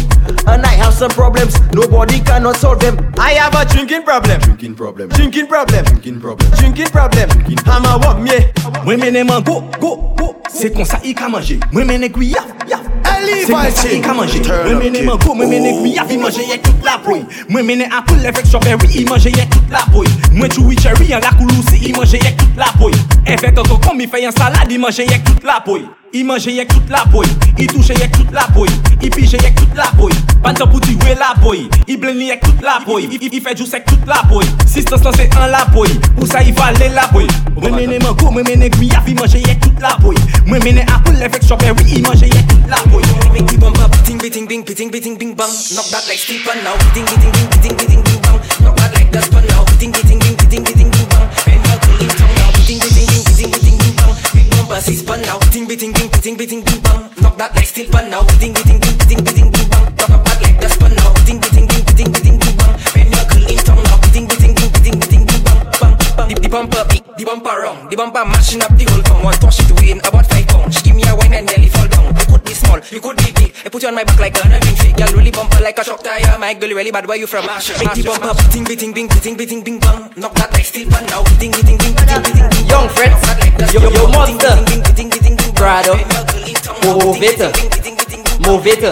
And 0.47 0.65
I 0.65 0.75
have 0.75 0.95
some 0.95 1.11
problems 1.11 1.61
Nobody 1.73 2.21
cannot 2.21 2.57
solve 2.57 2.81
them 2.81 2.97
I 3.19 3.33
have 3.33 3.55
a 3.55 3.65
drinking 3.65 4.05
problem. 4.05 4.41
Drinking 4.41 4.75
problem. 4.75 5.09
Drinking 5.09 5.47
problem. 5.47 5.85
Drinking 5.85 6.21
problem. 6.21 6.51
Drinking 6.53 6.87
problem. 6.87 7.29
I'm 7.67 7.85
a 7.85 8.21
me. 8.21 8.53
Mwen 8.85 9.01
mene 9.01 9.27
man 9.27 9.43
go, 9.43 9.61
go, 9.81 10.15
go 10.17 10.37
Se 10.49 10.71
kon 10.71 10.85
sa 10.85 11.01
i 11.03 11.15
ka 11.15 11.29
manje 11.29 11.59
Mwen 11.73 11.87
mene 11.87 12.09
gwi 12.09 12.33
yaf, 12.35 12.69
yaf 12.69 13.06
li 13.25 13.45
valche 13.49 14.01
Mwen 14.65 14.79
mene 14.79 15.03
mango, 15.03 15.35
mwen 15.35 15.49
mene 15.49 15.73
guyavi 15.81 16.17
Manje 16.19 16.43
ye 16.49 16.59
tout 16.59 16.85
la 16.85 16.99
boy 16.99 17.25
Mwen 17.49 17.67
mene 17.67 17.89
apple 17.91 18.25
evek 18.27 18.47
strawberry 18.47 19.05
Manje 19.05 19.31
ye 19.31 19.47
tout 19.51 19.71
la 19.71 19.85
boy 19.93 20.07
Mwen 20.33 20.51
chouwi 20.51 20.77
cherry 20.77 21.13
an 21.15 21.21
la 21.21 21.31
koulousi 21.39 21.93
Manje 21.93 22.19
ye 22.23 22.33
tout 22.37 22.57
la 22.57 22.73
boy 22.79 22.93
Evek 23.27 23.59
an 23.59 23.65
kokon 23.65 23.97
mi 23.97 24.07
fey 24.07 24.27
an 24.27 24.33
saladi 24.33 24.79
Manje 24.79 25.07
ye 25.07 25.19
tout 25.25 25.45
la 25.45 25.61
boy 25.65 25.85
I 26.17 26.23
manje 26.25 26.49
yek 26.49 26.69
tout 26.73 26.89
la 26.89 27.05
boy, 27.13 27.27
i 27.59 27.67
touche 27.67 27.93
yek 27.93 28.11
tout 28.13 28.31
la 28.33 28.47
boy, 28.55 28.71
i 29.05 29.11
pije 29.13 29.37
yek 29.37 29.55
tout 29.59 29.75
la 29.77 29.91
boy 29.99 30.15
Bantan 30.41 30.71
pou 30.73 30.81
diwe 30.81 31.13
la 31.21 31.35
boy, 31.43 31.67
i 31.85 31.97
blen 32.01 32.17
li 32.17 32.31
yek 32.31 32.41
tout 32.41 32.63
la 32.65 32.79
boy, 32.87 33.05
i 33.05 33.41
fe 33.45 33.53
jous 33.53 33.75
yek 33.77 33.85
tout 33.85 34.09
la 34.09 34.23
boy 34.31 34.47
Sistans 34.65 35.05
lan 35.05 35.13
se 35.13 35.27
an 35.37 35.53
la 35.53 35.67
boy, 35.75 35.93
pou 36.17 36.25
sa 36.31 36.41
i 36.41 36.55
vale 36.57 36.89
la 36.95 37.05
boy. 37.13 37.29
Mwen 37.59 37.77
mene 37.77 37.99
mango, 38.01 38.31
mwen 38.33 38.49
mene 38.49 38.71
gwiaf, 38.79 39.05
i 39.09 39.17
manje 39.19 39.43
yek 39.45 39.61
tout 39.65 39.85
la 39.85 39.93
boy. 40.01 40.17
Mwen 40.47 40.65
mene 40.65 40.87
apple, 40.89 41.21
efek 41.29 41.45
strawberry, 41.45 41.99
i 41.99 42.03
manje 42.07 42.33
yek 42.33 42.49
tout 42.55 42.73
la 42.73 42.81
boy. 42.89 43.05
Bing 43.33 43.49
bing 43.49 43.61
bong 43.61 43.77
bong, 43.77 44.01
ting 44.09 44.21
biting 44.21 44.49
bing, 44.49 44.65
biting 44.65 44.93
biting 44.93 45.17
bing 45.21 45.37
bang. 45.37 45.53
Knock 45.77 45.93
that 45.93 46.09
like 46.09 46.21
Stephen 46.21 46.65
now, 46.65 46.77
biting 46.81 47.05
biting 47.13 47.33
bing, 47.33 47.49
biting 47.53 47.77
biting 47.77 48.03
bing 48.05 48.21
bang. 48.25 48.41
Knock 48.65 48.77
that 48.81 48.93
like 48.97 49.13
Dustin 49.13 49.45
now. 49.49 49.56
overseas 54.77 55.03
pan 55.03 55.21
now. 55.23 55.39
Ting 55.51 55.67
be 55.67 55.77
ting 55.77 55.93
ting 55.93 56.11
ting 56.11 56.37
ting 56.37 56.63
bang. 56.85 57.09
Knock 57.23 57.37
that 57.39 57.55
like 57.57 57.65
still 57.65 57.89
pan 57.91 58.11
now. 58.11 58.23
Ting 58.39 58.53
be 58.53 58.61
ting 58.63 58.81
ting 58.81 58.99
ting 59.09 59.25
ting 59.25 59.51
bang. 59.51 59.85
Knock 59.97 60.11
up 60.11 60.25
that 60.25 60.39
like 60.43 60.61
that's 60.61 60.77
pan 60.77 60.93
now. 60.97 61.13
Ting 61.25 61.41
be 61.41 61.49
ting 61.49 61.67
ting 61.69 61.85
ting 61.97 62.13
ting 62.13 62.39
bang. 62.61 62.75
Bend 62.93 63.09
your 63.09 63.25
girl 63.25 63.45
in 63.49 63.59
town 63.65 63.81
now. 63.89 63.97
Ting 64.13 64.29
be 64.29 64.37
ting 64.37 64.55
ting 64.55 64.73
ting 64.85 65.01
ting 65.01 65.25
bang 65.25 65.61
bang 65.81 65.95
bang. 66.17 66.29
The 66.29 66.49
bumper 66.49 66.85
big, 66.89 67.05
the 67.17 67.25
bumper 67.25 67.57
round, 67.57 67.91
the 67.91 67.97
bumper 67.97 68.25
mashing 68.25 68.63
up 68.63 68.77
the 68.77 68.85
whole 68.85 69.03
town. 69.03 69.25
One 69.25 69.35
touch 69.41 69.61
it 69.61 69.73
weighing 69.81 70.01
about 70.05 70.27
five 70.27 70.47
pounds. 70.47 70.83
Give 70.83 70.95
me 70.95 71.05
a 71.09 71.17
wine 71.17 71.33
and 71.33 71.47
nelly 71.47 71.66
could 72.27 72.45
be 72.45 72.53
small, 72.53 72.81
you 72.91 73.01
could 73.01 73.17
be 73.17 73.33
big. 73.33 73.55
I 73.65 73.69
put 73.69 73.83
you 73.83 73.89
on 73.89 73.95
my 73.95 74.05
back 74.05 74.19
like 74.21 74.37
a 74.37 74.43
green 74.49 74.77
fig. 74.77 74.97
Girl 74.97 75.13
really 75.17 75.31
bumper 75.31 75.61
like 75.61 75.79
a 75.79 75.85
shock 75.85 76.03
tire. 76.03 76.39
My 76.39 76.55
girl 76.55 76.71
really 76.71 76.91
bad. 76.91 77.07
Where 77.07 77.17
you 77.17 77.27
from? 77.27 77.47
Make 77.47 77.95
the 77.95 78.03
bumper 78.07 78.35
beating, 78.43 78.65
beating, 78.65 78.93
bing, 78.93 79.09
beating, 79.09 79.37
beating, 79.37 79.63
bing, 79.63 79.79
bang. 79.81 80.11
Knock 80.17 80.35
that 80.35 80.53
like 80.53 80.65
steel 80.65 80.89
pan 80.91 81.07
now. 81.07 81.23
Beating, 81.25 81.53
beating, 81.53 81.79
bing, 81.79 81.95
beating, 81.95 82.23
beating, 82.23 82.49
bing. 82.51 82.67
Young 82.67 82.89
Fritz, 82.91 83.75
yo, 83.75 83.81
yo 83.81 84.07
monster, 84.09 84.55
Prado, 85.57 85.95
move 86.85 87.23
it, 87.23 87.41
move 88.45 88.67
it, 88.67 88.83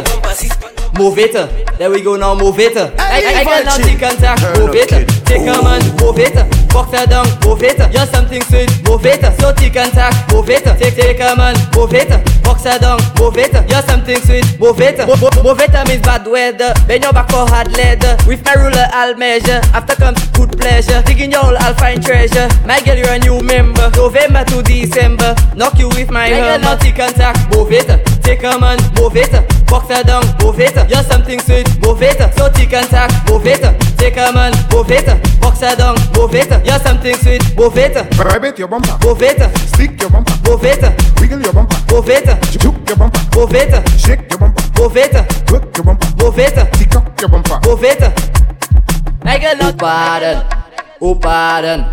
move 0.99 1.19
it. 1.19 1.35
There 1.79 1.91
we 1.91 2.01
go 2.01 2.17
now, 2.17 2.35
move 2.35 2.59
it. 2.59 2.77
I, 2.77 2.93
I, 2.99 3.41
I 3.41 3.45
got 3.45 3.65
nothing 3.65 3.99
contact, 3.99 4.59
move 4.59 4.75
it. 4.75 4.89
Take 5.27 5.43
a 5.43 5.63
man, 5.63 5.83
move 6.01 6.19
it. 6.19 6.35
Box 6.73 6.91
her 6.97 7.07
down, 7.07 7.27
move 7.45 7.63
it. 7.63 7.77
Just 7.93 8.13
something 8.13 8.43
sweet, 8.43 8.71
move 8.89 9.05
it. 9.05 9.21
So 9.41 9.53
take 9.53 9.75
contact, 9.75 10.33
move 10.33 10.49
it. 10.49 10.65
Take 10.65 10.95
take 10.95 11.21
a 11.21 11.37
man, 11.37 11.55
move 11.77 11.93
it. 11.93 12.34
Box 12.45 12.65
her 12.65 12.79
down, 12.79 13.01
move 13.19 13.37
it. 13.39 13.53
Just 13.69 13.89
something 13.89 14.21
sweet, 14.21 14.45
move 14.61 14.81
it. 14.81 14.99
Mo- 14.99 15.17
mo- 15.17 15.43
Move 15.43 15.61
it 15.61 15.73
means 15.89 16.03
bad 16.03 16.27
weather. 16.27 16.73
Bend 16.87 17.03
your 17.05 17.13
back 17.13 17.31
for 17.31 17.47
hard 17.49 17.73
leather. 17.77 18.17
With 18.27 18.45
my 18.45 18.55
ruler, 18.55 18.87
I'll 18.93 19.15
measure. 19.17 19.61
After 19.73 19.95
comes 19.97 20.21
good 20.31 20.57
pleasure. 20.59 21.03
Digging 21.03 21.33
your 21.33 21.41
hole, 21.41 21.57
I'll 21.59 21.75
find 21.75 22.03
treasure. 22.05 22.49
My 22.67 22.81
girl, 22.81 22.97
you're 22.97 23.11
a 23.13 23.19
new 23.19 23.41
member. 23.43 23.91
November 23.97 24.45
to 24.45 24.63
December. 24.63 25.35
Knock 25.57 25.79
you 25.79 25.89
with 25.91 26.11
my 26.11 26.29
hammer. 26.29 26.63
Naughty 26.65 26.93
contact, 26.93 27.55
move 27.55 27.73
it. 27.73 27.89
Take 28.25 28.43
a 28.43 28.59
man, 28.59 28.79
move 28.97 29.17
it. 29.17 29.31
Box 29.67 29.89
her 29.89 30.03
down, 30.03 30.25
move 30.41 30.59
it. 30.59 30.75
Just 30.89 31.09
something 31.09 31.39
sweet, 31.41 31.69
move 31.85 32.03
it. 32.03 32.19
So 32.37 32.49
tick 32.51 32.73
and 32.73 32.89
tack, 32.89 33.11
move 33.29 33.47
it. 33.47 33.61
Take 33.99 34.17
a 34.17 34.33
man, 34.33 34.53
move 34.73 34.91
it. 34.91 35.07
Box 35.41 35.61
her 35.61 35.77
down, 35.77 35.97
move 36.17 36.35
it. 36.35 36.49
Just 36.65 36.85
something 36.85 37.15
sweet, 37.17 37.43
move 37.57 37.77
it. 37.77 37.95
Vibrate 38.15 38.59
your 38.59 38.69
bumper. 38.69 38.99
Move 39.05 39.23
it. 39.23 39.41
Stick 39.69 40.01
your 40.01 40.11
bumper. 40.11 40.33
Move 40.49 40.65
it. 40.65 41.21
Wiggle 41.21 41.43
your 41.43 41.53
bumper. 41.53 41.77
Move 41.93 42.09
it. 42.09 42.25
Juke 42.59 42.89
your 42.89 42.97
bumper. 42.97 43.21
Move 43.37 43.55
it. 43.55 44.01
Shake 44.01 44.31
your 44.31 44.39
bumper. 44.39 44.63
Move 44.81 44.97
it. 44.97 45.13
Twerk 45.47 45.77
your 45.77 45.85
bumper. 45.85 46.25
Move 46.25 46.39
it. 46.39 46.73
Tick 46.75 46.97
up 46.97 47.21
your 47.21 47.29
bumper. 47.29 47.61
Move 47.69 47.85
it. 47.85 48.01
My 49.25 49.39
girl 49.39 49.57
not 49.57 49.79
pardon. 49.79 50.45
Oh 51.01 51.15
pardon. 51.15 51.85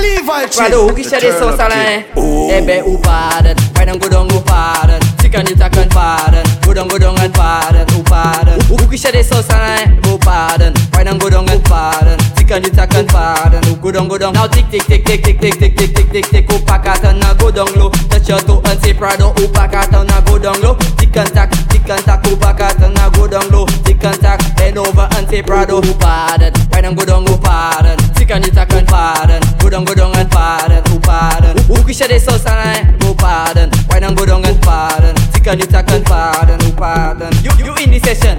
Levi 0.00 0.46
Prado, 0.46 0.88
who 0.88 1.02
share 1.04 1.20
this 1.20 1.38
song 1.38 1.56
salon? 1.56 2.04
Ebe, 2.50 2.82
oh 2.84 3.00
pardon. 3.02 3.56
Why 3.74 3.84
don't 3.84 4.02
go 4.02 4.08
down, 4.08 4.28
oh 4.32 4.42
pardon. 4.44 5.00
And 5.34 5.50
you 5.50 5.56
tack 5.56 5.76
and 5.76 5.90
pardon. 5.90 6.46
Go 6.62 6.72
down, 6.72 6.86
go 6.86 6.96
down 6.96 7.18
and 7.18 7.34
pardon. 7.34 7.84
Oh 7.90 8.04
pardon. 8.06 8.60
Who 8.70 8.96
share 8.96 9.10
this 9.10 9.28
song 9.28 9.42
salon? 9.42 9.98
Oh 10.04 10.16
pardon. 10.16 10.72
Why 10.92 11.02
don't 11.02 11.18
go 11.18 11.28
down 11.28 11.50
and 11.50 11.64
pardon. 11.64 12.18
Tick 12.36 12.52
and 12.52 12.64
you 12.64 12.70
tack 12.70 12.94
and 12.94 13.08
pardon. 13.08 13.60
Oh 13.66 13.74
go 13.74 13.90
down, 13.90 14.06
go 14.06 14.16
down. 14.16 14.34
Now 14.34 14.46
tick, 14.46 14.70
tick, 14.70 14.84
tick, 14.84 15.04
tick, 15.04 15.24
tick, 15.24 15.40
tick, 15.40 15.58
tick, 15.58 15.76
tick, 15.76 15.94
tick, 15.94 16.10
tick, 16.10 16.26
tick. 16.26 16.46
Oh 16.50 16.62
pack 16.64 16.86
out 16.86 17.04
and 17.04 17.18
now 17.18 17.34
go 17.34 17.50
down 17.50 17.66
low. 17.74 17.90
Touch 17.90 18.28
your 18.28 18.38
toe 18.38 18.62
and 18.64 18.78
say. 18.80 18.94
Oh 18.94 19.50
pack 19.52 19.74
out 19.74 19.92
and 19.92 20.08
now 20.08 20.20
go 20.20 20.38
down 20.38 20.60
low. 20.62 20.76
Tick 20.96 21.16
and 21.16 21.28
tack, 21.34 21.50
tick 21.68 21.88
and 21.90 22.04
tack. 22.04 22.22
Oh 22.26 22.36
pack 22.36 22.60
out 22.60 22.80
and 22.80 22.94
now 22.94 23.10
go 23.10 23.26
down 23.26 23.50
low. 23.50 23.66
Tick 23.82 24.04
and 24.04 24.20
tack. 24.20 24.38
Bend 24.56 24.78
over 24.78 25.08
and 25.18 25.28
say 25.28 25.42
Prado. 25.42 25.80
Oh 25.82 25.96
pardon. 25.98 26.54
Why 26.70 26.80
don't 26.80 26.94
go 26.94 27.04
down, 27.04 27.24
oh 27.28 27.38
pardon. 27.42 27.98
Tick 28.14 28.30
and 28.30 28.46
you 28.46 28.52
tack 28.52 28.72
and 28.72 28.86
pardon. 28.86 29.42
Go 29.58 29.68
down, 29.68 29.84
go 29.84 29.94
down 29.94 30.16
and 30.16 30.30
pardon. 30.30 30.82
Oh 30.86 31.00
pardon. 31.02 31.58
Who 31.66 31.92
share 31.92 32.06
this 32.06 32.24
song 32.24 32.38
salon? 32.38 32.96
Oh 33.02 33.14
pardon. 33.18 33.70
Why 33.88 33.98
don't 33.98 34.14
go 34.14 34.24
down 34.24 34.44
and 34.44 34.62
pardon. 34.62 35.23
And 35.46 35.60
you 35.60 35.66
tack 35.66 35.90
and 35.90 36.04
pardon. 36.06 36.58
Pardon. 36.74 37.32
You 37.44 37.50
you 37.58 37.74
in 37.76 37.90
the 37.90 38.00
session. 38.00 38.38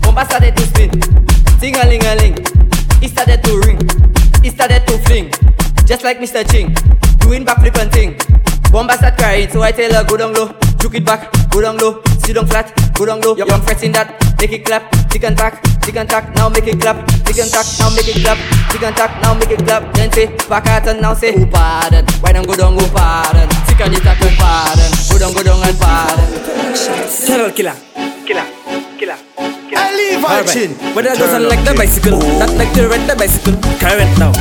Bomba 0.00 0.24
started 0.24 0.56
to 0.56 0.62
spin. 0.62 0.90
Ting 1.58 1.74
a 1.74 1.84
ling 1.84 2.04
a 2.06 2.14
ling. 2.14 2.38
It 3.02 3.10
started 3.10 3.42
to 3.42 3.58
ring. 3.66 3.80
It 4.44 4.54
started 4.54 4.86
to 4.86 4.98
fling. 4.98 5.30
Just 5.84 6.04
like 6.04 6.18
Mr. 6.18 6.48
Ching. 6.48 6.72
Doing 7.18 7.44
backflip 7.44 7.76
and 7.82 7.90
thing. 7.92 8.33
Bomba 8.74 8.98
start 8.98 9.16
crying, 9.16 9.48
so 9.48 9.62
I 9.62 9.70
tell 9.70 9.94
her 9.94 10.02
go 10.02 10.16
down 10.16 10.34
low. 10.34 10.50
Juke 10.82 10.96
it 10.96 11.06
back, 11.06 11.30
go 11.50 11.62
down 11.62 11.78
low. 11.78 12.02
Sit 12.18 12.34
down 12.34 12.48
flat, 12.48 12.74
go 12.98 13.06
down 13.06 13.20
low. 13.20 13.36
Young 13.36 13.62
frets 13.62 13.84
in 13.84 13.92
that. 13.92 14.18
Make 14.40 14.50
it 14.50 14.66
clap. 14.66 14.90
Tick 15.14 15.22
and 15.22 15.38
tack, 15.38 15.62
tick 15.78 15.94
and 15.94 16.10
tack. 16.10 16.34
Now 16.34 16.48
make 16.48 16.66
it 16.66 16.80
clap. 16.80 16.98
Tick 17.22 17.38
and 17.38 17.46
tack, 17.54 17.62
now 17.78 17.94
make 17.94 18.10
it 18.10 18.18
clap. 18.18 18.34
Tick 18.74 18.82
and 18.82 18.96
tack, 18.96 19.14
now 19.22 19.32
make 19.38 19.54
it 19.54 19.62
clap. 19.62 19.94
Then 19.94 20.10
say 20.10 20.26
back 20.50 20.66
out 20.66 20.88
and 20.88 21.00
now 21.00 21.14
say 21.14 21.38
oh 21.38 21.46
pardon. 21.46 22.04
Why 22.18 22.32
don't 22.32 22.48
go 22.48 22.56
down, 22.56 22.74
go 22.74 22.82
pardon. 22.90 23.46
Tick 23.70 23.78
and 23.78 23.94
tack 24.02 24.18
and 24.18 24.34
pardon. 24.42 24.90
Go 25.06 25.22
down, 25.22 25.32
go 25.38 25.42
down 25.46 25.62
and 25.62 25.78
pardon. 25.78 26.26
Serial 27.06 27.54
killer, 27.54 27.78
killer, 28.26 28.42
killer. 28.98 29.18
Levi 29.70 30.26
Alright. 30.26 30.50
Chin. 30.50 30.74
Whether 30.98 31.14
it 31.14 31.18
doesn't 31.22 31.46
like 31.46 31.62
the 31.62 31.78
bicycle, 31.78 32.18
not 32.42 32.50
like 32.58 32.74
to 32.74 32.88
rent 32.90 33.06
the 33.06 33.14
bicycle. 33.14 33.54
Current 33.78 34.18
now. 34.18 34.34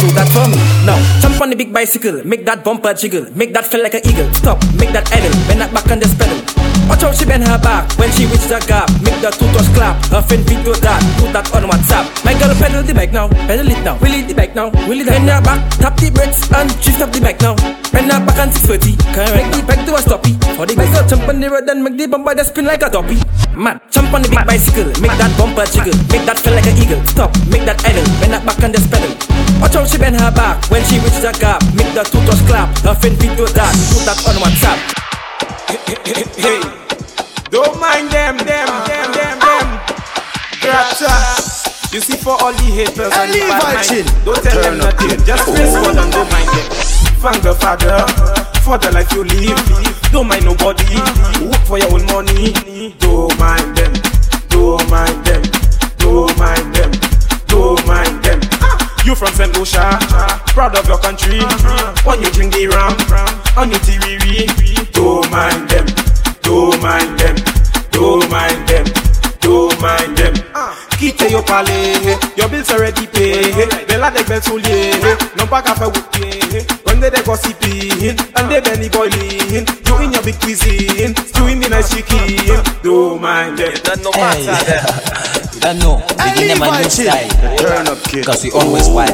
Do 0.00 0.08
that 0.16 0.32
for 0.32 0.48
me. 0.48 0.56
Now, 0.88 0.96
jump 1.20 1.36
on 1.44 1.50
the 1.50 1.56
big 1.56 1.76
bicycle, 1.76 2.24
make 2.24 2.46
that 2.48 2.64
bumper 2.64 2.94
jiggle, 2.94 3.28
make 3.36 3.52
that 3.52 3.66
feel 3.68 3.82
like 3.82 3.92
an 3.92 4.00
eagle. 4.08 4.32
Stop, 4.32 4.56
make 4.80 4.96
that 4.96 5.04
idle, 5.12 5.28
bend 5.44 5.60
that 5.60 5.68
back 5.76 5.92
on 5.92 6.00
this 6.00 6.16
pedal. 6.16 6.40
Watch 6.88 7.04
how 7.04 7.12
she 7.12 7.28
bend 7.28 7.44
her 7.44 7.60
back 7.60 7.84
when 8.00 8.08
she 8.16 8.24
reach 8.24 8.48
the 8.48 8.56
gap. 8.64 8.88
Make 9.04 9.20
the 9.20 9.28
two 9.28 9.44
touch 9.52 9.68
clap, 9.76 10.00
her 10.08 10.24
friend 10.24 10.40
video 10.48 10.72
that, 10.80 11.04
put 11.20 11.36
that 11.36 11.44
on 11.52 11.68
WhatsApp. 11.68 12.08
My 12.24 12.32
girl 12.32 12.48
pedal 12.56 12.80
the 12.80 12.96
bike 12.96 13.12
now, 13.12 13.28
pedal 13.44 13.68
it 13.68 13.84
now, 13.84 14.00
wheel 14.00 14.16
it 14.16 14.24
the 14.24 14.34
bike 14.34 14.56
now, 14.56 14.72
wheel 14.88 15.04
it 15.04 15.06
bend 15.06 15.28
her 15.28 15.40
back, 15.44 15.60
tap 15.76 15.94
the 16.00 16.08
brakes 16.08 16.48
and 16.48 16.72
shift 16.80 17.04
up 17.04 17.12
the 17.12 17.20
bike 17.20 17.40
now. 17.44 17.52
Bend 17.92 18.08
her 18.08 18.24
back 18.24 18.40
and 18.40 18.50
640, 18.56 18.96
make 19.36 19.52
the 19.52 19.60
bike 19.68 19.84
do 19.84 19.92
a 19.92 20.00
stoppy. 20.00 20.32
For 20.56 20.64
the 20.64 20.80
bike, 20.80 20.96
jump 21.12 21.28
on 21.28 21.44
the 21.44 21.52
road 21.52 21.68
and 21.68 21.84
make 21.84 22.00
the 22.00 22.08
bumper 22.08 22.32
just 22.32 22.56
spin 22.56 22.64
like 22.64 22.80
a 22.80 22.88
toppy. 22.88 23.20
Man, 23.52 23.76
jump 23.92 24.16
on 24.16 24.24
the 24.24 24.32
big 24.32 24.48
bicycle, 24.48 24.88
make 25.04 25.12
that 25.20 25.28
bumper 25.36 25.68
jiggle, 25.68 25.92
make 26.08 26.24
that 26.24 26.40
feel 26.40 26.56
like 26.56 26.64
an 26.64 26.80
eagle. 26.80 27.04
Stop, 27.04 27.36
make 27.52 27.68
that 27.68 27.76
idle, 27.84 28.08
bend 28.16 28.32
that 28.32 28.48
back 28.48 28.64
on 28.64 28.72
this 28.72 28.88
pedal. 28.88 29.12
Watch 29.60 29.76
how 29.76 29.84
she 29.90 29.98
bend 29.98 30.14
her 30.20 30.30
back 30.30 30.62
when 30.70 30.84
she 30.86 31.02
reach 31.02 31.18
the 31.18 31.34
gap. 31.42 31.58
Make 31.74 31.90
the 31.94 32.06
two 32.06 32.22
touch 32.22 32.38
clap, 32.46 32.70
her 32.86 32.94
friend 32.94 33.16
video 33.18 33.46
that, 33.58 33.74
put 33.90 34.06
that 34.06 34.18
on 34.22 34.38
WhatsApp. 34.38 34.78
Hey, 36.38 36.62
don't 37.50 37.74
mind 37.80 38.10
them, 38.10 38.38
them, 38.38 38.68
them, 38.86 39.10
them, 39.10 39.38
them. 39.42 39.66
You 41.90 42.00
see 42.00 42.16
for 42.16 42.38
all 42.38 42.52
the 42.52 42.70
haters 42.70 43.10
and 43.10 43.30
the 43.30 43.34
Levi 43.34 43.50
bad 43.50 43.74
mind, 43.74 44.06
don't 44.24 44.42
tell 44.44 44.62
them 44.62 44.78
nothing. 44.78 45.18
Just 45.26 45.44
face 45.50 45.74
forward 45.74 45.98
and 45.98 46.12
don't 46.12 46.30
mind 46.30 46.46
them. 46.46 46.66
Thank 47.18 47.42
the 47.42 47.54
father 47.58 48.06
for 48.62 48.78
the 48.78 48.92
life 48.94 49.10
you 49.12 49.24
live. 49.24 49.58
Don't 50.12 50.28
mind 50.28 50.44
nobody. 50.44 50.86
Work 51.42 51.66
for 51.66 51.78
your 51.78 51.92
own 51.92 52.06
money. 52.06 52.94
Don't 53.00 53.36
mind 53.40 53.76
them. 53.76 53.92
Don't 54.48 54.88
mind 54.88 55.26
them. 55.26 55.42
Don't 55.98 56.38
mind 56.38 56.69
You 59.10 59.16
from 59.16 59.34
St. 59.34 59.58
Lucia, 59.58 59.98
proud 60.54 60.78
of 60.78 60.86
your 60.86 60.98
country. 60.98 61.40
When 62.06 62.22
you 62.22 62.30
drink 62.30 62.54
the 62.54 62.68
ram, 62.70 62.94
on 63.58 63.68
your 63.68 63.80
TV, 63.80 64.86
don't 64.92 65.28
mind 65.32 65.68
them. 65.68 65.84
Don't 66.42 66.80
mind 66.80 67.18
them. 67.18 67.34
Don't 67.90 68.30
mind 68.30 68.68
them. 68.68 68.86
Don't 69.40 69.74
mind 69.82 70.16
them. 70.16 70.34
Quitte 70.96 71.28
yo 71.28 71.42
palais, 71.42 71.98
your 72.36 72.48
bills 72.50 72.70
already 72.70 73.08
paid. 73.08 73.56
Bella 73.88 74.12
de 74.12 74.22
bel 74.22 74.40
soulier, 74.44 74.92
non 75.36 75.48
pas 75.48 75.62
qu'à 75.62 75.74
faire 75.74 75.90
whipping. 75.90 76.64
When 76.84 77.00
they 77.00 77.10
go 77.24 77.34
sipping, 77.34 78.14
and 78.36 78.48
they 78.48 78.60
belly 78.60 78.90
boiling. 78.90 79.66
You 79.86 79.98
in 80.04 80.12
your 80.12 80.22
big 80.22 80.38
cuisine, 80.38 81.16
you 81.34 81.46
in 81.48 81.58
the 81.58 81.68
nice 81.68 81.90
chicken. 81.90 82.62
Don't 82.84 83.20
mind 83.20 83.58
them. 83.58 83.72
no 84.04 84.12
Hey, 84.12 84.46
you 85.60 85.66
don't 85.66 85.78
know. 85.78 85.96
We 86.24 86.32
give 86.40 86.48
them 86.48 86.62
a 86.62 86.78
new 86.80 86.88
style. 86.88 87.28
Turn 87.58 87.88
up, 87.88 88.02
kid. 88.04 88.24
Cause 88.24 88.42
we 88.44 88.50
always 88.52 88.88
wild. 88.88 89.12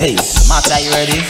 Hey, 0.00 0.16
Martha, 0.48 0.80
you 0.80 0.90
ready? 0.90 1.20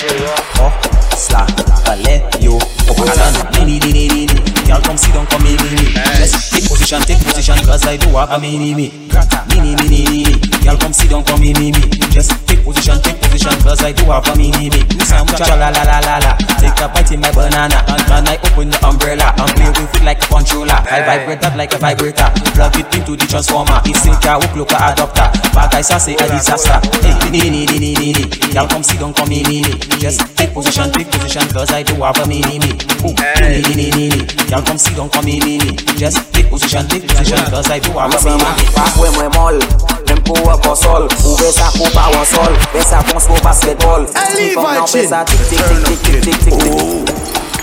Oh, 0.61 0.71
slap, 1.17 1.49
ballet, 1.85 2.21
yo, 2.39 2.59
Opatan, 2.87 3.35
nini, 3.59 3.79
nini, 3.81 4.09
nini. 4.09 4.69
Y'all 4.69 4.83
come 4.83 4.97
sit 4.97 5.15
down, 5.15 5.27
come 5.27 5.47
in, 5.47 5.57
nini. 5.57 5.93
Just 6.21 6.53
take 6.53 6.69
position, 6.69 7.01
take 7.03 7.19
position, 7.25 7.57
cause 7.65 7.87
I 7.87 7.97
do 7.97 8.11
have 8.11 8.31
a 8.31 8.39
mini, 8.39 8.75
me. 8.75 8.93
Nini, 9.49 9.75
nini, 9.75 10.05
nini. 10.05 10.48
Y'all 10.69 10.77
come 10.77 10.93
sit 10.93 11.09
down, 11.09 11.25
come 11.25 11.41
in, 11.49 11.57
nini. 11.57 11.81
Just 12.13 12.37
take 12.45 12.61
position, 12.61 13.01
take 13.01 13.17
position, 13.25 13.57
cause 13.65 13.81
I 13.81 13.93
do 13.93 14.05
have 14.13 14.29
a 14.29 14.37
mini, 14.37 14.69
me. 14.69 14.85
Some 15.01 15.25
cha 15.33 15.57
la 15.57 15.73
la 15.73 15.81
la 15.81 15.97
la 16.05 16.21
la. 16.21 16.37
Take 16.61 16.77
a 16.85 16.93
bite 16.93 17.09
in 17.09 17.25
my 17.25 17.33
banana, 17.33 17.81
and 17.89 18.29
I 18.29 18.37
open 18.53 18.69
the 18.69 18.77
umbrella 18.85 19.33
and 19.33 19.49
play 19.57 19.73
with 19.73 19.97
it 19.97 20.05
like 20.05 20.21
a 20.21 20.27
controller. 20.29 20.77
I 20.93 21.01
vibrate 21.09 21.41
that 21.41 21.57
like 21.57 21.73
a 21.73 21.79
vibrator. 21.81 22.29
Plug 22.53 22.77
it 22.77 22.85
into 22.93 23.17
the 23.17 23.25
transformer. 23.25 23.81
It's 23.89 24.05
in 24.05 24.13
car, 24.21 24.45
hook, 24.45 24.53
look, 24.61 24.73
adapter. 24.77 25.33
Back 25.57 25.73
I 25.73 25.81
say 25.81 26.21
a 26.21 26.27
disaster. 26.29 26.77
Hey, 27.01 27.17
nini, 27.33 27.65
nini, 27.65 27.97
nini. 27.97 28.29
Y'all 28.53 28.69
come 28.69 28.85
sit 28.85 29.01
down, 29.01 29.17
come 29.17 29.33
in, 29.33 29.49
nini. 29.49 29.73
Just 29.97 30.21
take 30.37 30.53
position, 30.53 30.93
take 30.93 31.09
position, 31.09 31.49
cause 31.49 31.73
I 31.73 31.81
do 31.81 31.97
have 32.05 32.21
a 32.21 32.29
mini, 32.29 32.61
me. 32.61 32.77
Ooh, 33.09 33.17
nini, 33.41 33.65
nini, 33.73 33.89
nini. 33.97 34.21
Y'all 34.53 34.61
come 34.61 34.77
sit 34.77 34.93
down, 35.01 35.09
come 35.09 35.33
in, 35.33 35.41
nini. 35.41 35.81
Just 35.97 36.29
take 36.37 36.53
position, 36.53 36.85
take 36.93 37.09
position, 37.09 37.41
cause 37.49 37.73
I 37.73 37.81
do 37.81 37.97
have 37.97 38.13
a 38.13 38.21
mini, 38.21 38.37
me. 38.37 38.69
Pakwe 38.77 39.09
mwen 39.17 39.33
mol, 39.33 39.57
pou 40.29 40.45
wap 40.47 40.61
konsol. 40.67 41.09
Ou 41.25 41.37
be 41.41 41.49
sa 41.55 41.71
pou 41.77 41.89
pa 41.97 42.09
wansol 42.13 42.53
Be 42.75 42.85
sa 42.85 43.01
pons 43.09 43.29
pou 43.31 43.41
basketbol. 43.45 44.05
Si 44.35 44.53
fok 44.53 44.69
nan 44.69 44.85
be 44.93 45.07
sa 45.09 45.25
tik 45.29 45.43
tik 45.49 45.65
tik 45.65 45.81
tik 45.89 46.01
tik 46.05 46.21
tik 46.29 46.39
tik 46.45 46.69
oh. 46.69 47.03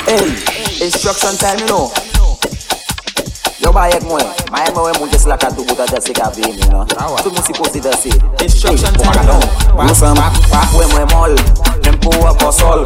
Hey, 0.10 0.34
instruction 0.86 1.38
time 1.42 1.62
you 1.62 1.70
know. 1.70 1.90
Yo 3.64 3.72
bayek 3.74 4.04
mwen, 4.06 4.26
bayek 4.52 4.76
mwen 4.78 4.98
moun 5.00 5.10
jes 5.14 5.26
laka 5.30 5.50
do 5.56 5.66
kouta 5.66 5.88
dasi 5.90 6.14
ka 6.14 6.30
vey 6.36 6.52
mi 6.54 6.68
nan 6.70 6.86
Tout 6.90 7.32
moun 7.32 7.46
si 7.46 7.54
posi 7.54 7.82
dasi 7.82 8.14
Instruction 8.44 8.94
time 8.94 9.14
you 9.14 9.28
know. 9.30 9.42
Pak 10.52 10.74
mwen 10.74 11.08
mol, 11.14 11.38
nem 11.86 11.98
pou 12.02 12.26
wap 12.26 12.42
konsol 12.42 12.86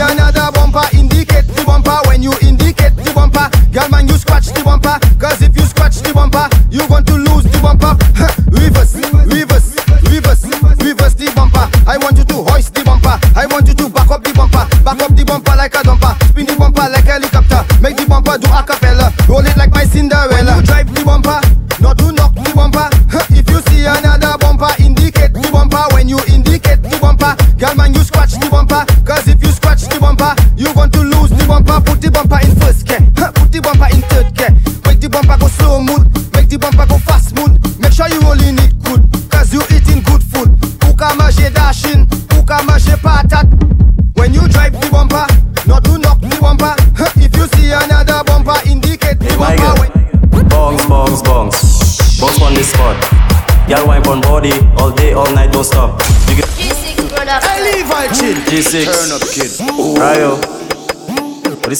another 0.00 0.50
bumper, 0.52 0.84
indicate 0.96 1.46
the 1.46 1.62
bumper. 1.66 1.98
When 2.08 2.22
you 2.22 2.32
indicate 2.42 2.96
the 2.96 3.12
bumper, 3.14 3.50
girl 3.72 3.88
man 3.90 4.08
you 4.08 4.14
scratch 4.14 4.48
the 4.48 4.62
bumper. 4.64 4.98
Cause 5.18 5.42
if 5.42 5.56
you 5.56 5.62
scratch 5.62 6.00
the 6.00 6.12
bumper, 6.14 6.48
you 6.70 6.86
going 6.88 7.04
to 7.04 7.14
lose 7.14 7.44
the 7.44 7.58
bumper. 7.60 7.92
Reverse, 8.50 8.96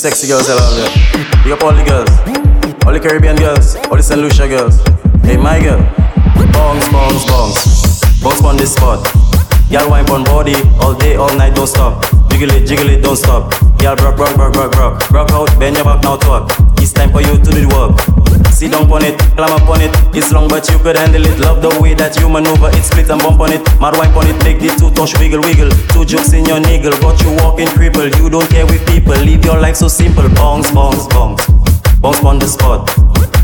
sexy 0.01 0.29
girls 0.29 0.49
I 0.49 0.55
love 0.55 0.77
there. 0.81 1.45
Big 1.45 1.53
up 1.53 1.63
all 1.63 1.77
the 1.77 1.85
girls, 1.85 2.09
all 2.87 2.93
the 2.93 3.01
Caribbean 3.01 3.37
girls, 3.37 3.77
all 3.93 3.97
the 3.97 4.03
St. 4.03 4.19
Lucia 4.19 4.49
girls. 4.49 4.81
Hey, 5.21 5.37
my 5.37 5.61
girl, 5.61 5.77
bongs, 6.57 6.89
bongs, 6.89 7.21
bongs, 7.29 8.01
bongs 8.25 8.43
on 8.43 8.57
the 8.57 8.65
spot. 8.65 9.05
Y'all 9.69 9.91
wipe 9.91 10.09
on 10.09 10.25
body 10.25 10.57
all 10.81 10.95
day, 10.95 11.17
all 11.17 11.29
night, 11.37 11.55
don't 11.55 11.67
stop. 11.67 12.03
Jiggle 12.31 12.49
it, 12.57 12.67
jiggle 12.67 12.89
it, 12.89 13.03
don't 13.03 13.17
stop. 13.17 13.53
Y'all 13.83 13.95
rock, 13.97 14.17
rock, 14.17 14.37
rock, 14.39 14.55
rock, 14.57 14.73
rock. 14.77 15.11
Rock 15.11 15.31
out, 15.33 15.59
bend 15.61 15.77
your 15.77 15.85
back 15.85 16.03
now, 16.03 16.17
talk. 16.17 16.51
It's 16.79 16.95
time 16.95 17.13
for 17.13 17.21
you 17.21 17.37
to 17.37 17.43
do 17.45 17.61
the 17.61 17.69
work. 17.69 18.20
Sit 18.61 18.73
down 18.73 18.93
on 18.93 19.03
it, 19.03 19.17
climb 19.41 19.57
up 19.57 19.67
on 19.73 19.81
it. 19.81 19.89
It's 20.13 20.33
long, 20.33 20.47
but 20.47 20.69
you 20.69 20.77
could 20.81 20.95
handle 20.95 21.25
it. 21.25 21.41
Love 21.41 21.63
the 21.65 21.73
way 21.81 21.95
that 21.95 22.21
you 22.21 22.29
maneuver 22.29 22.69
it, 22.77 22.85
split 22.85 23.09
and 23.09 23.17
bump 23.17 23.41
on 23.41 23.57
it. 23.57 23.65
Mad 23.81 23.97
wipe 23.97 24.13
on 24.13 24.29
it, 24.29 24.37
make 24.45 24.61
the 24.61 24.69
two 24.77 24.93
touch 24.93 25.17
wiggle, 25.17 25.41
wiggle. 25.41 25.73
Two 25.97 26.05
jokes 26.05 26.37
in 26.37 26.45
your 26.45 26.61
niggle, 26.61 26.93
got 27.01 27.17
you 27.25 27.33
walking 27.41 27.73
cripple. 27.73 28.13
You 28.21 28.29
don't 28.29 28.45
care 28.53 28.69
with 28.69 28.85
people, 28.85 29.17
live 29.17 29.41
your 29.49 29.57
life 29.57 29.77
so 29.81 29.89
simple. 29.89 30.29
Bongs, 30.37 30.69
bongs, 30.77 31.09
bongs, 31.09 31.41
bongs 32.05 32.21
on 32.21 32.37
the 32.37 32.45
spot. 32.45 32.85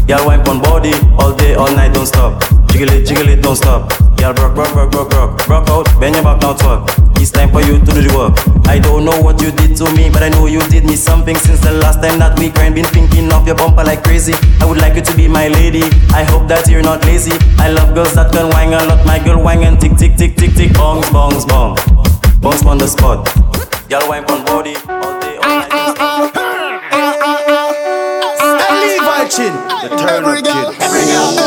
Y'all 0.04 0.20
wipe 0.28 0.44
on 0.52 0.60
body 0.60 0.92
all 1.16 1.32
day, 1.32 1.54
all 1.54 1.72
night, 1.72 1.96
don't 1.96 2.04
stop. 2.04 2.36
Jiggle 2.68 2.92
it, 2.92 3.08
jiggle 3.08 3.32
it, 3.32 3.40
don't 3.40 3.56
stop. 3.56 3.88
Y'all 4.20 4.36
rock, 4.36 4.52
rock, 4.52 4.74
rock, 4.76 4.92
rock, 4.92 5.08
rock. 5.16 5.48
Rock 5.48 5.64
out, 5.72 5.88
bend 5.98 6.14
your 6.14 6.24
back 6.24 6.44
now, 6.44 6.52
talk. 6.52 6.92
It's 7.16 7.30
time 7.30 7.50
for 7.50 7.60
you 7.62 7.78
to 7.78 7.90
do 7.92 8.02
the 8.02 8.12
work. 8.14 8.38
I 8.66 8.78
don't 8.78 9.04
know 9.04 9.20
what 9.20 9.40
you 9.42 9.50
did 9.52 9.76
to 9.78 9.90
me, 9.94 10.10
but 10.10 10.22
I 10.22 10.28
know 10.28 10.46
you 10.46 10.60
did 10.68 10.84
me 10.84 10.96
something 10.96 11.36
since 11.36 11.60
the 11.60 11.72
last 11.72 12.02
time 12.02 12.18
that 12.18 12.38
we 12.38 12.50
grind. 12.50 12.74
Been 12.74 12.84
thinking 12.86 13.32
of 13.32 13.46
your 13.46 13.56
bumper 13.56 13.84
like 13.84 14.02
crazy. 14.04 14.34
I 14.60 14.64
would 14.66 14.78
like 14.78 14.94
you 14.94 15.02
to 15.02 15.16
be 15.16 15.28
my 15.28 15.48
lady. 15.48 15.82
I 16.14 16.24
hope 16.24 16.48
that 16.48 16.68
you're 16.68 16.82
not 16.82 17.04
lazy. 17.04 17.32
I 17.58 17.70
love 17.70 17.94
girls 17.94 18.14
that 18.14 18.32
can 18.32 18.48
wang 18.50 18.74
a 18.74 18.84
lot. 18.84 19.06
My 19.06 19.18
girl 19.18 19.42
wang 19.42 19.64
and 19.64 19.80
tick, 19.80 19.96
tick, 19.96 20.16
tick, 20.16 20.36
tick, 20.36 20.54
tick. 20.54 20.70
Bongs, 20.72 21.06
bongs, 21.10 21.46
bong. 21.48 21.76
Bongs 22.40 22.64
on 22.66 22.78
the 22.78 22.86
spot. 22.86 23.26
Y'all 23.90 24.08
wang 24.08 24.24
on 24.30 24.44
body 24.44 24.74
all 24.88 25.20
day, 25.20 25.36
all 25.38 25.62
night. 25.62 25.72
Levi 28.82 29.28
Chin. 29.28 29.52
Every 29.86 29.96
girl, 29.96 30.26
every 30.26 30.42
girl, 30.42 30.74
every 30.82 31.04
girl, 31.06 31.45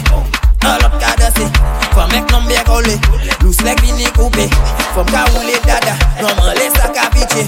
coupé. 0.00 0.32
Nan 0.62 0.78
lop 0.80 0.94
ka 1.00 1.14
dase 1.18 1.46
Fom 1.92 2.12
ek 2.14 2.30
nan 2.30 2.46
byen 2.46 2.64
kole 2.64 2.94
Lous 3.42 3.58
lek 3.66 3.80
vini 3.82 4.06
koupe 4.16 4.46
Fom 4.94 5.06
ka 5.10 5.24
oule 5.34 5.56
dada. 5.66 5.96
Nan 6.20 6.36
man 6.38 6.54
le 6.54 6.66
a 6.78 6.88
ka 6.94 7.08
piche 7.10 7.42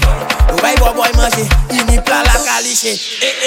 Nou 0.49 0.59
bay 0.61 0.75
bo 0.79 0.91
boy 0.93 1.09
manje 1.17 1.47
Ini 1.71 2.01
plan 2.03 2.23
la 2.23 2.35
caliche. 2.45 2.91
E 3.21 3.44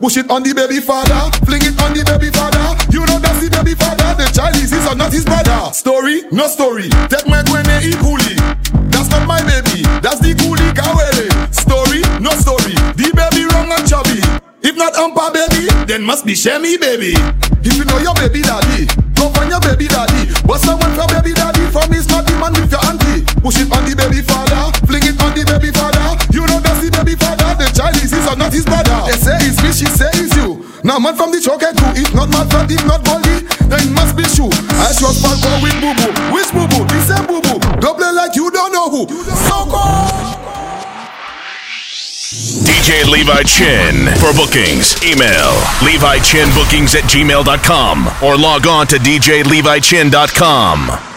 Push 0.00 0.16
it 0.16 0.30
on 0.30 0.42
the 0.42 0.56
baby 0.56 0.80
father, 0.80 1.28
fling 1.44 1.60
it 1.60 1.76
on 1.76 1.92
the 1.92 2.00
baby 2.00 2.32
father. 2.32 2.72
You 2.88 3.04
know 3.04 3.20
that's 3.20 3.44
the 3.44 3.52
baby 3.52 3.76
father. 3.76 4.16
The 4.16 4.32
child 4.32 4.56
is 4.56 4.72
his 4.72 4.88
or 4.88 4.96
not 4.96 5.12
his 5.12 5.28
brother. 5.28 5.68
Story, 5.76 6.24
no 6.32 6.48
story. 6.48 6.88
Take 7.12 7.28
my 7.28 7.44
gwene 7.44 7.68
coolie, 8.00 8.40
That's 8.88 9.12
not 9.12 9.28
my 9.28 9.44
baby. 9.44 9.84
That's 10.00 10.16
the 10.24 10.32
coolie 10.40 10.72
kawele. 10.72 11.28
Story, 11.52 12.00
no 12.16 12.32
story. 12.40 12.72
The 12.96 13.12
baby 13.12 13.44
wrong 13.52 13.68
and 13.68 13.84
chubby. 13.84 14.24
If 14.64 14.72
not 14.80 14.96
Ampa 14.96 15.36
baby, 15.36 15.68
then 15.84 16.00
must 16.00 16.24
be 16.24 16.32
Shemi 16.32 16.80
baby. 16.80 17.12
If 17.60 17.76
you 17.76 17.84
know 17.84 18.00
your 18.00 18.16
baby 18.16 18.40
daddy, 18.40 18.88
go 19.12 19.28
find 19.36 19.52
your 19.52 19.60
baby 19.60 19.84
daddy. 19.84 20.32
But 20.48 20.64
someone 20.64 20.96
for 20.96 21.12
baby 21.12 21.36
daddy 21.36 21.68
from 21.68 21.92
his 21.92 22.08
not 22.08 22.24
the 22.24 22.32
man 22.40 22.56
with 22.56 22.72
your 22.72 22.80
auntie. 22.88 23.20
Push 23.44 23.60
it 23.60 23.68
on 23.68 23.84
the 23.84 23.92
baby 23.92 24.24
father, 24.24 24.72
fling 24.88 25.04
it 25.04 25.20
on 25.20 25.36
the 25.36 25.44
stylist, 27.90 28.14
is 28.14 28.36
not 28.36 28.52
his 28.52 28.64
brother. 28.64 29.02
They 29.06 29.16
say 29.18 29.36
it's 29.40 29.60
me. 29.62 29.72
She 29.72 29.86
say 29.86 30.10
it's 30.14 30.36
you. 30.36 30.64
Now 30.84 30.98
man 30.98 31.16
from 31.16 31.32
the 31.32 31.40
choker 31.40 31.66
eh, 31.66 31.72
do 31.72 31.84
it. 32.00 32.14
not 32.14 32.28
my 32.30 32.44
fat, 32.46 32.70
it's 32.70 32.84
not 32.84 33.04
body, 33.04 33.40
then 33.68 33.80
it 33.84 33.90
must 33.92 34.16
be 34.16 34.22
true. 34.24 34.48
I 34.80 34.92
trust 34.96 35.20
Falco 35.22 35.60
with 35.62 35.78
boo 35.80 35.94
boo. 35.94 36.12
Which 36.32 36.50
boo 36.52 36.66
boo? 36.68 36.84
This 36.88 37.08
same 37.08 37.26
boo 37.26 37.40
boo. 37.42 37.58
Double 37.80 38.14
like 38.14 38.34
you 38.36 38.50
don't 38.50 38.72
know 38.72 38.88
who. 38.88 39.06
So 39.08 39.64
cool. 39.68 40.08
DJ 42.64 43.04
Levi 43.10 43.42
Chin. 43.42 44.06
For 44.18 44.32
bookings, 44.32 44.96
email 45.04 45.52
LeviChinBookings 45.82 46.94
at 46.94 47.04
gmail.com 47.10 48.08
or 48.22 48.36
log 48.36 48.66
on 48.66 48.86
to 48.88 48.96
djlevichin.com. 48.96 51.09